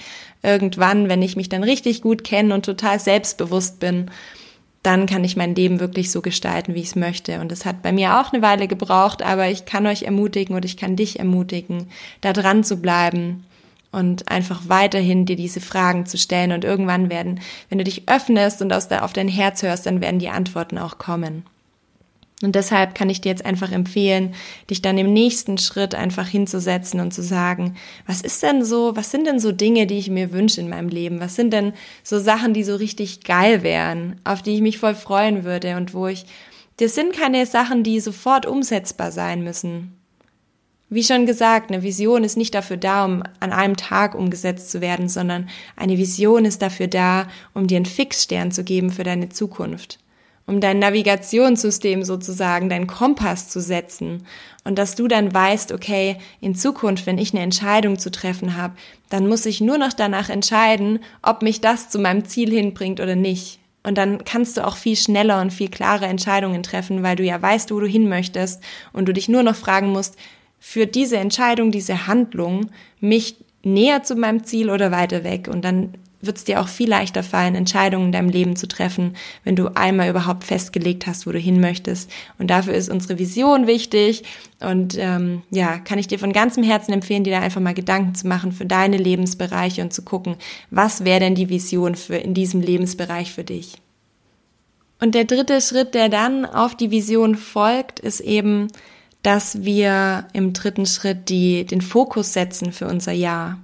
irgendwann, 0.43 1.10
wenn 1.10 1.23
ich 1.23 1.36
mich 1.36 1.49
dann 1.49 1.63
richtig 1.63 2.03
gut 2.03 2.23
kenne 2.23 2.53
und 2.53 2.63
total 2.63 2.99
selbstbewusst 2.99 3.79
bin, 3.79 4.12
dann 4.84 5.08
kann 5.08 5.23
ich 5.23 5.36
mein 5.36 5.55
Leben 5.55 5.79
wirklich 5.79 6.12
so 6.12 6.21
gestalten, 6.21 6.75
wie 6.75 6.81
ich 6.81 6.89
es 6.89 6.95
möchte. 6.95 7.39
Und 7.39 7.51
es 7.51 7.65
hat 7.65 7.81
bei 7.81 7.91
mir 7.91 8.19
auch 8.19 8.31
eine 8.31 8.43
Weile 8.43 8.67
gebraucht, 8.67 9.23
aber 9.23 9.49
ich 9.49 9.65
kann 9.65 9.88
euch 9.88 10.03
ermutigen 10.03 10.55
und 10.55 10.63
ich 10.63 10.77
kann 10.77 10.95
dich 10.95 11.17
ermutigen, 11.17 11.88
da 12.21 12.34
dran 12.34 12.63
zu 12.63 12.77
bleiben 12.77 13.45
und 13.95 14.29
einfach 14.29 14.63
weiterhin 14.67 15.25
dir 15.25 15.38
diese 15.38 15.62
Fragen 15.62 16.05
zu 16.05 16.17
stellen. 16.17 16.51
Und 16.51 16.65
irgendwann 16.65 17.10
werden, 17.10 17.39
wenn 17.69 17.77
du 17.77 17.86
dich 17.86 18.10
öffnest 18.10 18.62
und 18.62 18.73
aus 18.73 18.89
der, 18.89 19.05
auf 19.05 19.13
dein 19.13 19.29
Herz 19.29 19.63
hörst, 19.63 19.86
dann 19.86 20.01
werden 20.01 20.19
die 20.19 20.29
Antworten 20.29 20.77
auch 20.77 20.97
kommen. 20.97 21.45
Und 22.43 22.55
deshalb 22.55 22.93
kann 22.93 23.10
ich 23.10 23.21
dir 23.21 23.29
jetzt 23.29 23.45
einfach 23.45 23.71
empfehlen, 23.71 24.36
dich 24.69 24.81
dann 24.81 24.97
im 24.97 25.13
nächsten 25.13 25.58
Schritt 25.58 25.95
einfach 25.95 26.27
hinzusetzen 26.27 26.99
und 26.99 27.13
zu 27.13 27.23
sagen, 27.23 27.77
was 28.05 28.21
ist 28.21 28.43
denn 28.43 28.65
so, 28.65 28.93
was 28.97 29.10
sind 29.10 29.25
denn 29.25 29.39
so 29.39 29.53
Dinge, 29.53 29.88
die 29.88 29.97
ich 29.97 30.10
mir 30.10 30.34
wünsche 30.34 30.60
in 30.60 30.67
meinem 30.67 30.89
Leben? 30.89 31.21
Was 31.21 31.36
sind 31.36 31.53
denn 31.53 31.71
so 32.03 32.19
Sachen, 32.19 32.53
die 32.53 32.63
so 32.63 32.75
richtig 32.75 33.23
geil 33.23 33.63
wären, 33.63 34.19
auf 34.25 34.41
die 34.41 34.55
ich 34.55 34.62
mich 34.62 34.79
voll 34.79 34.95
freuen 34.95 35.45
würde 35.45 35.77
und 35.77 35.93
wo 35.93 36.08
ich, 36.08 36.25
das 36.77 36.93
sind 36.93 37.13
keine 37.13 37.45
Sachen, 37.45 37.84
die 37.84 38.01
sofort 38.01 38.45
umsetzbar 38.45 39.13
sein 39.13 39.41
müssen. 39.41 39.93
Wie 40.89 41.04
schon 41.04 41.26
gesagt, 41.26 41.71
eine 41.71 41.82
Vision 41.82 42.24
ist 42.24 42.38
nicht 42.38 42.54
dafür 42.54 42.78
da, 42.78 43.06
um 43.06 43.24
an 43.39 43.52
einem 43.52 43.76
Tag 43.76 44.13
umgesetzt 44.13 44.69
zu 44.69 44.82
werden, 44.82 45.10
sondern 45.10 45.50
eine 45.76 45.98
Vision 45.98 46.45
ist 46.45 46.62
dafür 46.62 46.88
da, 46.88 47.28
um 47.56 47.65
dir 47.65 47.78
einen 47.78 47.88
Fixstern 47.88 48.52
zu 48.52 48.63
geben 48.63 48.91
für 48.91 49.04
deine 49.04 49.30
Zukunft. 49.30 49.98
Um 50.45 50.62
dein 50.62 50.78
Navigationssystem 50.78 52.04
sozusagen, 52.04 52.69
deinen 52.69 52.86
Kompass 52.86 53.50
zu 53.50 53.62
setzen. 53.62 54.28
Und 54.63 54.78
dass 54.78 54.93
du 54.93 55.08
dann 55.08 55.34
weißt, 55.34 55.71
okay, 55.71 56.17
in 56.39 56.54
Zukunft, 56.54 57.08
wenn 57.08 57.17
ich 57.17 57.34
eine 57.34 57.41
Entscheidung 57.41 57.98
zu 57.98 58.12
treffen 58.12 58.56
habe, 58.56 58.76
dann 59.10 59.28
muss 59.28 59.48
ich 59.48 59.62
nur 59.62 59.80
noch 59.80 59.93
danach 59.93 60.30
entscheiden, 60.30 61.00
ob 61.24 61.41
mich 61.41 61.62
das 61.62 61.89
zu 61.89 61.98
meinem 61.98 62.26
Ziel 62.26 62.52
hinbringt 62.52 63.00
oder 63.00 63.15
nicht. 63.15 63.60
Und 63.86 63.98
dann 64.00 64.24
kannst 64.26 64.58
du 64.58 64.65
auch 64.65 64.78
viel 64.78 64.95
schneller 64.95 65.41
und 65.41 65.54
viel 65.54 65.69
klarer 65.69 66.08
Entscheidungen 66.08 66.63
treffen, 66.63 67.04
weil 67.04 67.15
du 67.15 67.24
ja 67.24 67.39
weißt, 67.39 67.71
wo 67.71 67.80
du 67.80 67.88
hin 67.88 68.10
möchtest 68.10 68.63
und 68.93 69.06
du 69.06 69.13
dich 69.13 69.30
nur 69.30 69.43
noch 69.43 69.56
fragen 69.56 69.91
musst, 69.91 70.15
für 70.67 70.88
diese 70.88 71.17
Entscheidung, 71.17 71.69
diese 71.69 72.08
Handlung 72.08 72.71
mich 72.99 73.36
näher 73.62 74.01
zu 74.01 74.15
meinem 74.15 74.45
Ziel 74.45 74.71
oder 74.71 74.91
weiter 74.91 75.23
weg. 75.23 75.47
Und 75.47 75.63
dann 75.63 75.93
wird 76.21 76.38
es 76.38 76.43
dir 76.43 76.60
auch 76.60 76.67
viel 76.67 76.89
leichter 76.89 77.21
fallen, 77.21 77.54
Entscheidungen 77.54 78.08
in 78.08 78.12
deinem 78.12 78.30
Leben 78.30 78.56
zu 78.56 78.67
treffen, 78.67 79.15
wenn 79.43 79.56
du 79.56 79.67
einmal 79.75 80.10
überhaupt 80.10 80.43
festgelegt 80.43 81.06
hast, 81.06 81.28
wo 81.28 81.32
du 81.32 81.38
hin 81.38 81.62
möchtest. 81.62 82.10
Und 82.39 82.49
dafür 82.49 82.73
ist 82.73 82.89
unsere 82.89 83.19
Vision 83.19 83.67
wichtig. 83.67 84.23
Und 84.60 84.97
ähm, 84.97 85.43
ja, 85.51 85.78
kann 85.78 85.99
ich 85.99 86.08
dir 86.08 86.17
von 86.17 86.34
ganzem 86.34 86.63
Herzen 86.63 86.93
empfehlen, 86.93 87.23
dir 87.23 87.34
da 87.34 87.41
einfach 87.41 87.62
mal 87.62 87.75
Gedanken 87.75 88.15
zu 88.15 88.28
machen 88.28 88.51
für 88.51 88.65
deine 88.65 88.97
Lebensbereiche 88.97 89.84
und 89.84 89.93
zu 89.93 90.01
gucken, 90.01 90.36
was 90.71 91.06
wäre 91.06 91.19
denn 91.19 91.36
die 91.36 91.49
Vision 91.49 91.93
für 91.93 92.15
in 92.15 92.34
diesem 92.34 92.60
Lebensbereich 92.60 93.32
für 93.32 93.43
dich. 93.43 93.75
Und 94.99 95.13
der 95.13 95.25
dritte 95.25 95.62
Schritt, 95.62 95.93
der 95.93 96.10
dann 96.10 96.43
auf 96.43 96.73
die 96.73 96.89
Vision 96.89 97.36
folgt, 97.36 97.99
ist 97.99 98.19
eben 98.19 98.69
dass 99.25 99.63
wir 99.63 100.27
im 100.33 100.53
dritten 100.53 100.85
Schritt 100.85 101.29
die, 101.29 101.65
den 101.65 101.81
Fokus 101.81 102.33
setzen 102.33 102.71
für 102.71 102.88
unser 102.88 103.11
Jahr. 103.11 103.59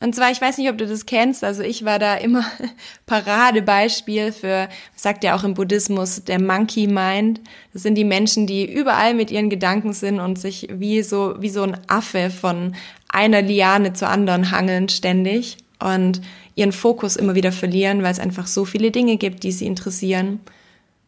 Und 0.00 0.14
zwar, 0.14 0.30
ich 0.30 0.40
weiß 0.40 0.56
nicht, 0.58 0.70
ob 0.70 0.78
du 0.78 0.86
das 0.86 1.04
kennst, 1.04 1.44
also 1.44 1.62
ich 1.62 1.84
war 1.84 1.98
da 1.98 2.14
immer 2.16 2.44
Paradebeispiel 3.06 4.32
für, 4.32 4.68
sagt 4.94 5.24
ja 5.24 5.36
auch 5.36 5.44
im 5.44 5.54
Buddhismus, 5.54 6.24
der 6.24 6.40
Monkey 6.40 6.86
Mind. 6.86 7.40
Das 7.72 7.82
sind 7.82 7.96
die 7.96 8.04
Menschen, 8.04 8.46
die 8.46 8.70
überall 8.70 9.14
mit 9.14 9.30
ihren 9.30 9.50
Gedanken 9.50 9.92
sind 9.92 10.20
und 10.20 10.38
sich 10.38 10.68
wie 10.70 11.02
so, 11.02 11.34
wie 11.38 11.48
so 11.50 11.62
ein 11.62 11.78
Affe 11.88 12.30
von 12.30 12.74
einer 13.08 13.42
Liane 13.42 13.92
zur 13.92 14.08
anderen 14.08 14.50
hangeln 14.50 14.88
ständig 14.88 15.58
und 15.80 16.22
ihren 16.54 16.72
Fokus 16.72 17.16
immer 17.16 17.34
wieder 17.34 17.52
verlieren, 17.52 18.02
weil 18.02 18.12
es 18.12 18.20
einfach 18.20 18.46
so 18.46 18.64
viele 18.64 18.90
Dinge 18.90 19.16
gibt, 19.18 19.42
die 19.42 19.52
sie 19.52 19.66
interessieren. 19.66 20.40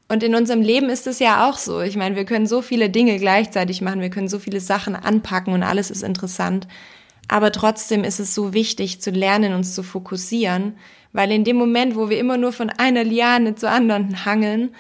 Und 0.09 0.23
in 0.23 0.35
unserem 0.35 0.63
Leben 0.63 0.89
ist 0.89 1.07
es 1.07 1.19
ja 1.19 1.49
auch 1.49 1.59
so. 1.59 1.81
Ich 1.83 1.97
meine, 1.97 2.17
wir 2.17 2.25
können 2.25 2.47
so 2.47 2.63
viele 2.63 2.89
Dinge 2.89 3.19
gleichzeitig 3.19 3.83
machen, 3.83 4.01
wir 4.01 4.11
können 4.11 4.29
so 4.29 4.39
viele 4.39 4.61
Sachen 4.61 4.97
anpacken 4.97 5.53
und 5.53 5.63
alles 5.63 5.91
ist 5.91 6.03
interessant. 6.03 6.67
Aber 7.29 7.53
trotzdem 7.53 8.05
ist 8.05 8.21
es 8.21 8.35
so 8.35 8.55
wichtig 8.55 9.03
zu 9.03 9.11
lernen, 9.11 9.53
uns 9.53 9.75
zu 9.75 9.83
fokussieren, 9.83 10.79
weil 11.13 11.31
in 11.31 11.45
dem 11.45 11.57
Moment, 11.57 11.95
wo 11.95 12.09
wir 12.09 12.19
immer 12.19 12.39
nur 12.39 12.53
von 12.53 12.71
einer 12.71 13.05
Liane 13.05 13.55
zur 13.55 13.71
anderen 13.71 14.25
hangeln, 14.25 14.75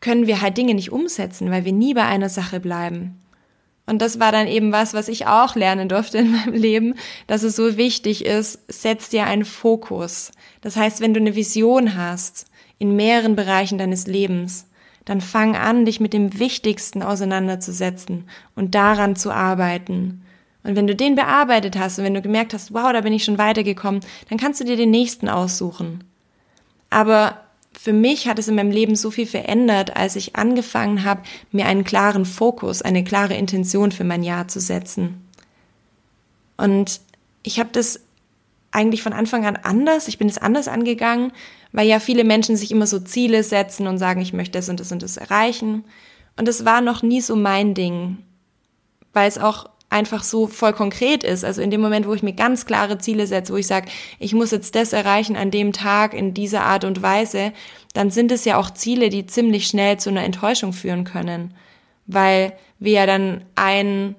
können 0.00 0.26
wir 0.26 0.40
halt 0.40 0.56
Dinge 0.56 0.74
nicht 0.74 0.92
umsetzen, 0.92 1.50
weil 1.50 1.66
wir 1.66 1.72
nie 1.72 1.92
bei 1.92 2.04
einer 2.04 2.30
Sache 2.30 2.60
bleiben. 2.60 3.20
Und 3.84 4.00
das 4.00 4.20
war 4.20 4.32
dann 4.32 4.46
eben 4.46 4.70
was, 4.70 4.94
was 4.94 5.08
ich 5.08 5.26
auch 5.26 5.56
lernen 5.56 5.88
durfte 5.88 6.18
in 6.18 6.32
meinem 6.32 6.54
Leben, 6.54 6.94
dass 7.26 7.42
es 7.42 7.56
so 7.56 7.76
wichtig 7.76 8.24
ist, 8.24 8.60
setz 8.68 9.08
dir 9.08 9.24
einen 9.24 9.44
Fokus. 9.44 10.30
Das 10.60 10.76
heißt, 10.76 11.00
wenn 11.00 11.14
du 11.14 11.20
eine 11.20 11.34
Vision 11.34 11.96
hast, 11.96 12.46
in 12.78 12.96
mehreren 12.96 13.36
Bereichen 13.36 13.78
deines 13.78 14.06
Lebens, 14.06 14.66
dann 15.04 15.20
fang 15.20 15.56
an, 15.56 15.84
dich 15.84 16.00
mit 16.00 16.12
dem 16.12 16.38
Wichtigsten 16.38 17.02
auseinanderzusetzen 17.02 18.28
und 18.54 18.74
daran 18.74 19.16
zu 19.16 19.32
arbeiten. 19.32 20.22
Und 20.64 20.76
wenn 20.76 20.86
du 20.86 20.94
den 20.94 21.14
bearbeitet 21.14 21.78
hast 21.78 21.98
und 21.98 22.04
wenn 22.04 22.14
du 22.14 22.22
gemerkt 22.22 22.52
hast, 22.52 22.74
wow, 22.74 22.92
da 22.92 23.00
bin 23.00 23.12
ich 23.12 23.24
schon 23.24 23.38
weitergekommen, 23.38 24.02
dann 24.28 24.38
kannst 24.38 24.60
du 24.60 24.64
dir 24.64 24.76
den 24.76 24.90
nächsten 24.90 25.28
aussuchen. 25.28 26.04
Aber 26.90 27.40
für 27.78 27.92
mich 27.92 28.28
hat 28.28 28.38
es 28.38 28.48
in 28.48 28.56
meinem 28.56 28.70
Leben 28.70 28.96
so 28.96 29.10
viel 29.10 29.26
verändert, 29.26 29.96
als 29.96 30.16
ich 30.16 30.36
angefangen 30.36 31.04
habe, 31.04 31.22
mir 31.52 31.66
einen 31.66 31.84
klaren 31.84 32.24
Fokus, 32.24 32.82
eine 32.82 33.04
klare 33.04 33.34
Intention 33.34 33.92
für 33.92 34.04
mein 34.04 34.22
Jahr 34.22 34.48
zu 34.48 34.60
setzen. 34.60 35.24
Und 36.56 37.00
ich 37.44 37.60
habe 37.60 37.70
das 37.72 38.00
eigentlich 38.72 39.02
von 39.02 39.12
Anfang 39.12 39.46
an 39.46 39.56
anders. 39.56 40.08
Ich 40.08 40.18
bin 40.18 40.28
es 40.28 40.38
anders 40.38 40.68
angegangen, 40.68 41.32
weil 41.72 41.86
ja 41.86 42.00
viele 42.00 42.24
Menschen 42.24 42.56
sich 42.56 42.70
immer 42.70 42.86
so 42.86 42.98
Ziele 42.98 43.42
setzen 43.42 43.86
und 43.86 43.98
sagen, 43.98 44.20
ich 44.20 44.32
möchte 44.32 44.58
das 44.58 44.68
und 44.68 44.80
das 44.80 44.92
und 44.92 45.02
das 45.02 45.16
erreichen. 45.16 45.84
Und 46.36 46.48
es 46.48 46.64
war 46.64 46.80
noch 46.80 47.02
nie 47.02 47.20
so 47.20 47.36
mein 47.36 47.74
Ding, 47.74 48.18
weil 49.12 49.28
es 49.28 49.38
auch 49.38 49.68
einfach 49.90 50.22
so 50.22 50.46
voll 50.46 50.72
konkret 50.72 51.24
ist. 51.24 51.44
Also 51.44 51.62
in 51.62 51.70
dem 51.70 51.80
Moment, 51.80 52.06
wo 52.06 52.14
ich 52.14 52.22
mir 52.22 52.34
ganz 52.34 52.66
klare 52.66 52.98
Ziele 52.98 53.26
setze, 53.26 53.52
wo 53.52 53.56
ich 53.56 53.66
sage, 53.66 53.88
ich 54.18 54.34
muss 54.34 54.50
jetzt 54.50 54.74
das 54.74 54.92
erreichen 54.92 55.36
an 55.36 55.50
dem 55.50 55.72
Tag 55.72 56.14
in 56.14 56.34
dieser 56.34 56.62
Art 56.62 56.84
und 56.84 57.02
Weise, 57.02 57.52
dann 57.94 58.10
sind 58.10 58.30
es 58.30 58.44
ja 58.44 58.58
auch 58.58 58.70
Ziele, 58.70 59.08
die 59.08 59.26
ziemlich 59.26 59.66
schnell 59.66 59.98
zu 59.98 60.10
einer 60.10 60.24
Enttäuschung 60.24 60.72
führen 60.72 61.04
können, 61.04 61.54
weil 62.06 62.52
wir 62.78 62.92
ja 62.92 63.06
dann 63.06 63.44
ein 63.54 64.14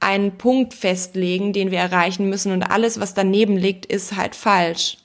einen 0.00 0.38
Punkt 0.38 0.74
festlegen, 0.74 1.52
den 1.52 1.70
wir 1.70 1.78
erreichen 1.78 2.28
müssen 2.28 2.52
und 2.52 2.62
alles, 2.62 3.00
was 3.00 3.14
daneben 3.14 3.56
liegt, 3.56 3.84
ist 3.84 4.16
halt 4.16 4.36
falsch. 4.36 4.98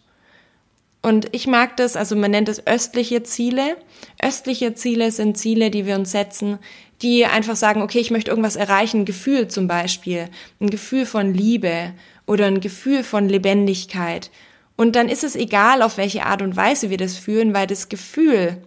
Und 1.03 1.27
ich 1.33 1.47
mag 1.47 1.75
das, 1.75 1.97
also 1.97 2.15
man 2.15 2.31
nennt 2.31 2.47
es 2.47 2.65
östliche 2.65 3.23
Ziele. 3.23 3.75
Östliche 4.21 4.73
Ziele 4.73 5.11
sind 5.11 5.37
Ziele, 5.37 5.69
die 5.69 5.85
wir 5.85 5.95
uns 5.95 6.11
setzen, 6.11 6.59
die 7.01 7.25
einfach 7.25 7.57
sagen, 7.57 7.81
okay, 7.81 7.99
ich 7.99 8.09
möchte 8.09 8.31
irgendwas 8.31 8.55
erreichen, 8.55 9.01
ein 9.01 9.05
Gefühl 9.05 9.49
zum 9.49 9.67
Beispiel, 9.67 10.29
ein 10.61 10.69
Gefühl 10.69 11.05
von 11.05 11.33
Liebe 11.33 11.93
oder 12.25 12.45
ein 12.45 12.61
Gefühl 12.61 13.03
von 13.03 13.27
Lebendigkeit. 13.27 14.31
Und 14.77 14.95
dann 14.95 15.09
ist 15.09 15.25
es 15.25 15.35
egal, 15.35 15.81
auf 15.81 15.97
welche 15.97 16.25
Art 16.25 16.41
und 16.41 16.55
Weise 16.55 16.89
wir 16.89 16.97
das 16.97 17.17
fühlen, 17.17 17.53
weil 17.53 17.67
das 17.67 17.89
Gefühl 17.89 18.63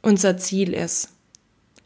unser 0.00 0.38
Ziel 0.38 0.72
ist. 0.72 1.17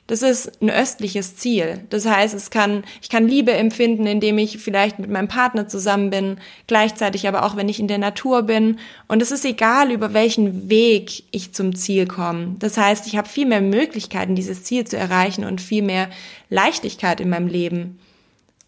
Das 0.09 0.23
ist 0.23 0.61
ein 0.61 0.69
östliches 0.69 1.37
Ziel. 1.37 1.85
Das 1.89 2.07
heißt, 2.07 2.35
es 2.35 2.51
kann, 2.51 2.83
ich 3.01 3.09
kann 3.09 3.29
Liebe 3.29 3.53
empfinden, 3.53 4.07
indem 4.07 4.37
ich 4.37 4.59
vielleicht 4.59 4.99
mit 4.99 5.09
meinem 5.09 5.29
Partner 5.29 5.69
zusammen 5.69 6.11
bin, 6.11 6.39
gleichzeitig 6.67 7.29
aber 7.29 7.45
auch, 7.45 7.57
wenn 7.57 7.69
ich 7.69 7.79
in 7.79 7.87
der 7.87 7.99
Natur 7.99 8.43
bin. 8.43 8.81
Und 9.07 9.23
es 9.23 9.31
ist 9.31 9.45
egal, 9.45 9.93
über 9.93 10.13
welchen 10.13 10.69
Weg 10.69 11.23
ich 11.31 11.55
zum 11.55 11.77
Ziel 11.77 12.07
komme. 12.07 12.57
Das 12.59 12.77
heißt, 12.77 13.07
ich 13.07 13.17
habe 13.17 13.29
viel 13.29 13.47
mehr 13.47 13.61
Möglichkeiten, 13.61 14.35
dieses 14.35 14.65
Ziel 14.65 14.85
zu 14.85 14.97
erreichen 14.97 15.45
und 15.45 15.61
viel 15.61 15.83
mehr 15.83 16.11
Leichtigkeit 16.51 17.21
in 17.21 17.29
meinem 17.29 17.47
Leben. 17.47 18.01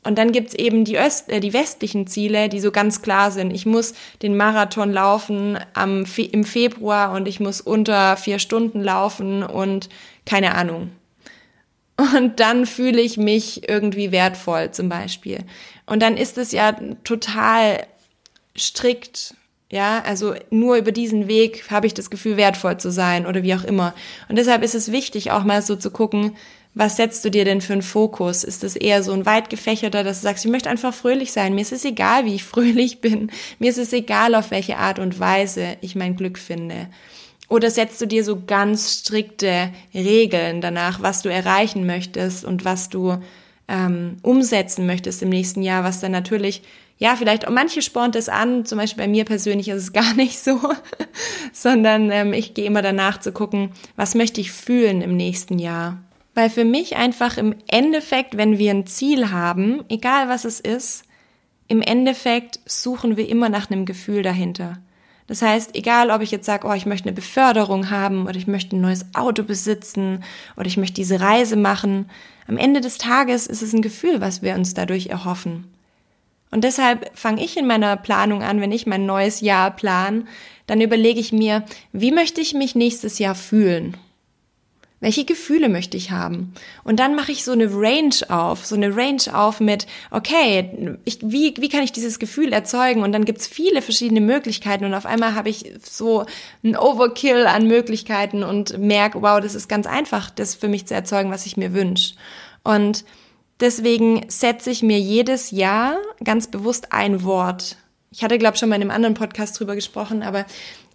Und 0.05 0.19
dann 0.19 0.33
gibt's 0.33 0.55
eben 0.55 0.85
die, 0.85 0.99
Öst 0.99 1.31
äh, 1.31 1.41
die 1.41 1.53
westlichen 1.53 2.07
Ziele, 2.07 2.49
die 2.49 2.61
so 2.61 2.71
ganz 2.71 3.03
klar 3.03 3.33
sind. 3.33 3.51
Ich 3.51 3.67
muss 3.67 3.95
den 4.23 4.37
Marathon 4.37 4.93
laufen 4.93 5.59
am 5.73 6.07
Fe 6.07 6.23
im 6.23 6.45
Februar 6.45 7.13
und 7.13 7.27
ich 7.27 7.41
muss 7.41 7.61
unter 7.61 8.17
vier 8.17 8.39
Stunden 8.39 8.83
laufen 8.83 9.43
und 9.43 9.89
keine 10.25 10.55
Ahnung 10.55 10.91
und 11.97 12.41
dann 12.41 12.67
fühle 12.67 13.01
ich 13.01 13.17
mich 13.17 13.69
irgendwie 13.69 14.13
wertvoll 14.13 14.71
zum 14.73 14.89
Beispiel. 14.89 15.39
Und 15.87 16.01
dann 16.03 16.17
ist 16.17 16.39
es 16.39 16.53
ja 16.53 16.73
total 17.05 17.87
strikt, 18.57 19.35
ja, 19.71 20.03
also 20.05 20.35
nur 20.51 20.77
über 20.77 20.93
diesen 20.93 21.27
Weg 21.27 21.71
habe 21.71 21.87
ich 21.87 21.95
das 21.95 22.11
Gefühl, 22.11 22.37
wertvoll 22.37 22.79
zu 22.79 22.91
sein 22.91 23.27
oder 23.27 23.43
wie 23.43 23.55
auch 23.55 23.65
immer. 23.65 23.95
Und 24.29 24.37
deshalb 24.37 24.63
ist 24.63 24.75
es 24.75 24.93
wichtig, 24.93 25.31
auch 25.31 25.45
mal 25.45 25.63
so 25.63 25.77
zu 25.77 25.91
gucken, 25.91 26.37
was 26.75 26.97
setzt 26.97 27.25
du 27.25 27.31
dir 27.31 27.45
denn 27.45 27.61
für 27.61 27.73
einen 27.73 27.83
Fokus? 27.83 28.43
Ist 28.43 28.65
es 28.65 28.75
eher 28.75 29.03
so 29.03 29.13
ein 29.13 29.27
weit 29.27 29.49
gefächerter, 29.49 30.03
dass 30.03 30.21
du 30.21 30.25
sagst, 30.25 30.45
ich 30.45 30.51
möchte 30.51 30.71
einfach 30.71 30.93
fröhlich 30.93 31.31
sein. 31.33 31.55
Mir 31.55 31.61
ist 31.61 31.73
es 31.73 31.85
egal, 31.85 32.25
wie 32.25 32.35
ich 32.35 32.45
fröhlich 32.45 33.01
bin. 33.01 33.31
Mir 33.59 33.71
ist 33.71 33.79
es 33.79 33.93
egal, 33.93 34.35
auf 34.35 34.51
welche 34.51 34.77
Art 34.77 34.99
und 34.99 35.21
Weise 35.21 35.77
ich 35.81 35.95
mein 35.95 36.17
Glück 36.17 36.39
finde. 36.39 36.89
Oder 37.49 37.71
setzt 37.71 38.01
du 38.01 38.07
dir 38.07 38.25
so 38.25 38.43
ganz 38.47 39.01
strikte 39.01 39.71
Regeln 39.93 40.61
danach, 40.61 41.03
was 41.03 41.23
du 41.23 41.29
erreichen 41.29 41.87
möchtest 41.87 42.45
und 42.45 42.65
was 42.65 42.89
du 42.89 43.19
ähm, 43.69 44.17
umsetzen 44.23 44.87
möchtest 44.87 45.23
im 45.23 45.29
nächsten 45.29 45.63
Jahr, 45.63 45.85
was 45.85 46.01
dann 46.01 46.13
natürlich, 46.13 46.63
ja, 46.99 47.17
vielleicht, 47.17 47.49
manche 47.51 47.83
spornt 47.83 48.17
es 48.17 48.29
an, 48.29 48.65
zum 48.65 48.79
Beispiel 48.79 49.05
bei 49.05 49.09
mir 49.09 49.25
persönlich 49.25 49.69
ist 49.69 49.83
es 49.83 49.93
gar 49.93 50.15
nicht 50.15 50.39
so, 50.39 50.59
sondern 51.53 52.11
ähm, 52.11 52.33
ich 52.33 52.55
gehe 52.55 52.67
immer 52.67 52.83
danach 52.83 53.21
zu 53.21 53.33
gucken, 53.33 53.71
was 53.97 54.15
möchte 54.15 54.41
ich 54.41 54.53
fühlen 54.53 55.03
im 55.03 55.17
nächsten 55.17 55.59
Jahr. 55.59 55.99
Weil 56.35 56.51
für 56.51 56.65
mich 56.65 56.97
einfach 56.97 57.37
im 57.37 57.55
Endeffekt, 57.69 58.37
wenn 58.37 58.59
wir 58.59 58.73
ein 58.73 58.87
Ziel 58.87 59.31
haben, 59.31 59.85
egal 59.89 60.29
was 60.29 60.45
es 60.45 60.59
ist, 60.59 61.05
im 61.69 61.81
Endeffekt 61.81 62.61
suchen 62.67 63.17
wir 63.17 63.29
immer 63.29 63.49
nach 63.49 63.71
einem 63.71 63.87
Gefühl 63.87 64.23
dahinter. 64.23 64.79
Das 65.27 65.41
heißt, 65.41 65.75
egal 65.75 66.11
ob 66.11 66.21
ich 66.21 66.31
jetzt 66.31 66.47
sage, 66.47 66.67
oh, 66.67 66.73
ich 66.75 66.87
möchte 66.87 67.09
eine 67.09 67.15
Beförderung 67.15 67.91
haben 67.91 68.27
oder 68.27 68.37
ich 68.37 68.47
möchte 68.47 68.77
ein 68.77 68.83
neues 68.83 69.07
Auto 69.15 69.43
besitzen 69.43 70.23
oder 70.57 70.67
ich 70.67 70.77
möchte 70.77 70.97
diese 70.97 71.21
Reise 71.21 71.57
machen, 71.57 72.11
am 72.47 72.59
Ende 72.59 72.81
des 72.81 72.99
Tages 72.99 73.47
ist 73.47 73.63
es 73.63 73.73
ein 73.73 73.81
Gefühl, 73.83 74.21
was 74.21 74.43
wir 74.43 74.55
uns 74.55 74.75
dadurch 74.75 75.07
erhoffen. 75.07 75.65
Und 76.51 76.63
deshalb 76.63 77.11
fange 77.19 77.43
ich 77.43 77.57
in 77.57 77.67
meiner 77.67 77.97
Planung 77.97 78.43
an, 78.43 78.61
wenn 78.61 78.71
ich 78.71 78.87
mein 78.87 79.07
neues 79.07 79.41
Jahr 79.41 79.71
plan, 79.71 80.29
dann 80.67 80.81
überlege 80.81 81.21
ich 81.21 81.33
mir, 81.33 81.65
wie 81.93 82.13
möchte 82.13 82.41
ich 82.41 82.55
mich 82.55 82.75
nächstes 82.75 83.19
Jahr 83.19 83.35
fühlen? 83.35 83.97
Welche 85.05 85.27
Gefühle 85.27 85.69
möchte 85.69 85.99
ich 85.99 86.13
haben? 86.13 86.55
Und 86.83 86.99
dann 86.99 87.15
mache 87.15 87.31
ich 87.31 87.45
so 87.45 87.53
eine 87.53 87.71
Range 87.71 88.15
auf, 88.29 88.65
so 88.65 88.75
eine 88.75 88.97
Range 88.97 89.21
auf 89.35 89.61
mit, 89.61 89.87
okay, 90.11 90.97
ich, 91.05 91.19
wie, 91.21 91.53
wie 91.59 91.69
kann 91.69 91.83
ich 91.83 91.93
dieses 91.93 92.19
Gefühl 92.19 92.55
erzeugen? 92.55 93.03
Und 93.03 93.13
dann 93.13 93.27
gibt's 93.27 93.47
viele 93.47 93.83
verschiedene 93.83 94.23
Möglichkeiten 94.23 94.87
und 94.87 94.95
auf 94.95 95.05
einmal 95.05 95.35
habe 95.35 95.51
ich 95.51 95.71
so 95.83 96.25
ein 96.63 96.75
Overkill 96.75 97.47
an 97.47 97.69
Möglichkeiten 97.69 98.43
und 98.43 98.79
merke, 98.79 99.21
wow, 99.21 99.43
das 99.43 99.55
ist 99.55 99.69
ganz 99.69 99.87
einfach, 99.87 100.31
das 100.31 100.55
für 100.55 100.69
mich 100.69 100.87
zu 100.87 100.95
erzeugen, 100.95 101.31
was 101.31 101.45
ich 101.45 101.59
mir 101.59 101.75
wünsche. 101.75 102.15
Und 102.63 103.05
deswegen 103.61 104.25
setze 104.29 104.71
ich 104.71 104.83
mir 104.83 104.99
jedes 104.99 105.51
Jahr 105.51 105.99
ganz 106.25 106.47
bewusst 106.47 106.93
ein 106.93 107.25
Wort. 107.25 107.77
Ich 108.11 108.25
hatte, 108.25 108.39
glaube 108.39 108.55
ich, 108.55 108.61
schon 108.61 108.71
mal 108.71 108.77
in 108.77 108.81
einem 108.81 108.91
anderen 108.91 109.15
Podcast 109.15 109.61
drüber 109.61 109.75
gesprochen, 109.75 110.23
aber 110.23 110.47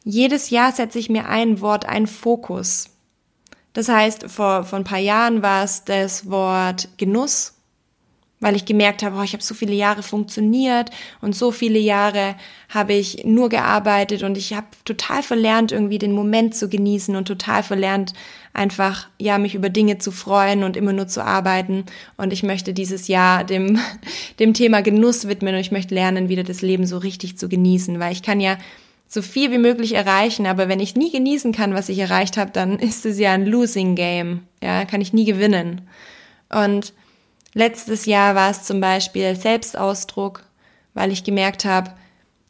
jedes 0.04 0.50
Jahr 0.50 0.72
setze 0.72 0.98
ich 0.98 1.10
mir 1.10 1.30
ein 1.30 1.62
Wort, 1.62 1.86
ein 1.86 2.08
Fokus. 2.08 2.89
Das 3.79 3.87
heißt, 3.87 4.29
vor, 4.29 4.65
vor 4.65 4.77
ein 4.77 4.83
paar 4.83 4.99
Jahren 4.99 5.41
war 5.41 5.63
es 5.63 5.85
das 5.85 6.29
Wort 6.29 6.89
Genuss, 6.97 7.53
weil 8.41 8.57
ich 8.57 8.65
gemerkt 8.65 9.03
habe, 9.03 9.15
oh, 9.17 9.23
ich 9.23 9.31
habe 9.31 9.41
so 9.41 9.53
viele 9.53 9.71
Jahre 9.73 10.03
funktioniert 10.03 10.91
und 11.21 11.33
so 11.33 11.51
viele 11.51 11.79
Jahre 11.79 12.35
habe 12.67 12.91
ich 12.91 13.23
nur 13.23 13.47
gearbeitet 13.47 14.23
und 14.23 14.37
ich 14.37 14.53
habe 14.53 14.67
total 14.83 15.23
verlernt, 15.23 15.71
irgendwie 15.71 15.97
den 15.97 16.11
Moment 16.11 16.55
zu 16.55 16.67
genießen 16.67 17.15
und 17.15 17.29
total 17.29 17.63
verlernt, 17.63 18.11
einfach 18.51 19.07
ja 19.17 19.37
mich 19.37 19.55
über 19.55 19.69
Dinge 19.69 19.97
zu 19.97 20.11
freuen 20.11 20.65
und 20.65 20.75
immer 20.75 20.91
nur 20.91 21.07
zu 21.07 21.23
arbeiten. 21.23 21.85
Und 22.17 22.33
ich 22.33 22.43
möchte 22.43 22.73
dieses 22.73 23.07
Jahr 23.07 23.45
dem 23.45 23.79
dem 24.39 24.53
Thema 24.53 24.81
Genuss 24.81 25.25
widmen 25.29 25.55
und 25.55 25.61
ich 25.61 25.71
möchte 25.71 25.95
lernen, 25.95 26.27
wieder 26.27 26.43
das 26.43 26.61
Leben 26.61 26.85
so 26.85 26.97
richtig 26.97 27.37
zu 27.37 27.47
genießen, 27.47 27.97
weil 27.97 28.11
ich 28.11 28.23
kann 28.23 28.41
ja 28.41 28.57
so 29.12 29.24
viel 29.24 29.52
wie 29.52 29.58
möglich 29.58 29.95
erreichen, 29.95 30.45
aber 30.45 30.69
wenn 30.69 30.80
ich 30.80 30.95
nie 30.95 31.12
genießen 31.12 31.52
kann, 31.52 31.74
was 31.74 31.89
ich 31.89 31.98
erreicht 31.98 32.38
habe, 32.38 32.52
dann 32.52 32.78
ist 32.80 33.06
es 33.06 33.19
ja 33.19 33.34
ein 33.34 33.45
Losing 33.45 33.95
Game. 33.95 34.43
Ja, 34.63 34.86
kann 34.86 35.02
ich 35.02 35.12
nie 35.12 35.26
gewinnen. 35.26 35.82
Und 36.50 36.93
letztes 37.54 38.06
Jahr 38.06 38.36
war 38.36 38.52
es 38.52 38.63
zum 38.63 38.80
Beispiel 38.80 39.36
Selbstausdruck, 39.36 40.45
weil 40.93 41.12
ich 41.12 41.24
gemerkt 41.24 41.65
habe, 41.65 41.91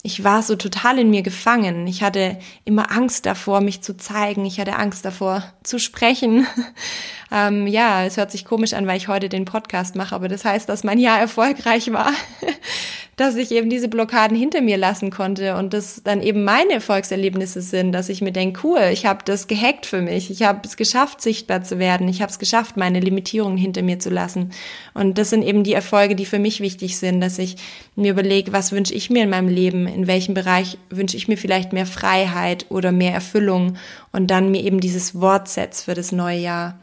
ich 0.02 0.24
war 0.24 0.43
so 0.43 0.56
total 0.56 0.98
in 0.98 1.10
mir 1.10 1.24
gefangen. 1.24 1.86
Ich 1.86 2.04
hatte 2.04 2.38
immer 2.63 2.89
Angst 2.89 3.26
davor, 3.26 3.60
mich 3.60 3.82
zu 3.82 3.98
zeigen. 3.98 4.45
Ich 4.45 4.60
hatte 4.60 4.78
Angst 4.78 5.04
davor, 5.04 5.43
zu 5.62 5.78
sprechen. 5.78 6.48
ähm, 7.32 7.67
ja, 7.67 8.06
es 8.06 8.15
hört 8.15 8.32
sich 8.32 8.45
komisch 8.45 8.74
an, 8.74 8.88
weil 8.88 8.95
ich 8.95 9.10
heute 9.10 9.28
den 9.28 9.43
Podcast 9.43 9.95
mache, 9.95 10.15
aber 10.15 10.30
das 10.30 10.45
heißt, 10.45 10.69
dass 10.69 10.86
mein 10.86 11.00
Jahr 11.00 11.19
erfolgreich 11.19 11.91
war 11.91 12.13
dass 13.19 13.36
ich 13.36 13.51
eben 13.51 13.69
diese 13.69 13.89
Blockaden 13.89 14.38
hinter 14.38 14.62
mir 14.62 14.77
lassen 14.77 15.12
konnte 15.12 15.58
und 15.58 15.73
das 15.73 16.01
dann 16.03 16.21
eben 16.21 16.45
meine 16.45 16.71
Erfolgserlebnisse 16.73 17.62
sind, 17.62 17.91
dass 17.91 18.08
ich 18.08 18.21
mir 18.21 18.32
denke, 18.32 18.62
cool, 18.63 18.89
ich 18.93 19.05
habe 19.05 19.19
das 19.25 19.47
gehackt 19.47 19.86
für 19.86 20.01
mich, 20.01 20.32
ich 20.32 20.43
habe 20.43 20.62
es 20.63 20.77
geschafft, 20.77 21.21
sichtbar 21.21 21.62
zu 21.62 21.79
werden, 21.79 22.08
ich 22.08 22.21
habe 22.21 22.32
es 22.32 22.39
geschafft, 22.39 22.77
meine 22.77 23.01
Limitierungen 23.01 23.58
hinter 23.58 23.82
mir 23.82 23.99
zu 23.99 24.10
lassen. 24.10 24.51
Und 24.93 25.17
das 25.17 25.32
sind 25.32 25.43
eben 25.43 25.65
die 25.65 25.73
Erfolge, 25.73 26.15
die 26.15 26.25
für 26.25 26.39
mich 26.39 26.62
wichtig 26.62 26.97
sind, 26.97 27.19
dass 27.19 27.39
ich 27.39 27.58
mir 27.97 28.12
überlege, 28.12 28.53
was 28.53 28.71
wünsche 28.71 28.93
ich 28.93 29.10
mir 29.10 29.23
in 29.23 29.29
meinem 29.29 29.49
Leben, 29.49 29.86
in 29.86 30.08
welchem 30.08 30.34
Bereich 30.34 30.77
wünsche 30.89 31.17
ich 31.17 31.27
mir 31.27 31.38
vielleicht 31.38 31.73
mehr 31.73 31.86
Freiheit 31.86 32.67
oder 32.69 32.93
mehr 32.93 33.13
Erfüllung 33.13 33.75
und 34.13 34.32
dann 34.32 34.49
mir 34.49 34.63
eben 34.63 34.79
dieses 34.79 35.19
Wort 35.19 35.49
setz 35.49 35.84
für 35.84 35.93
das 35.93 36.13
neue 36.13 36.39
Jahr. 36.39 36.79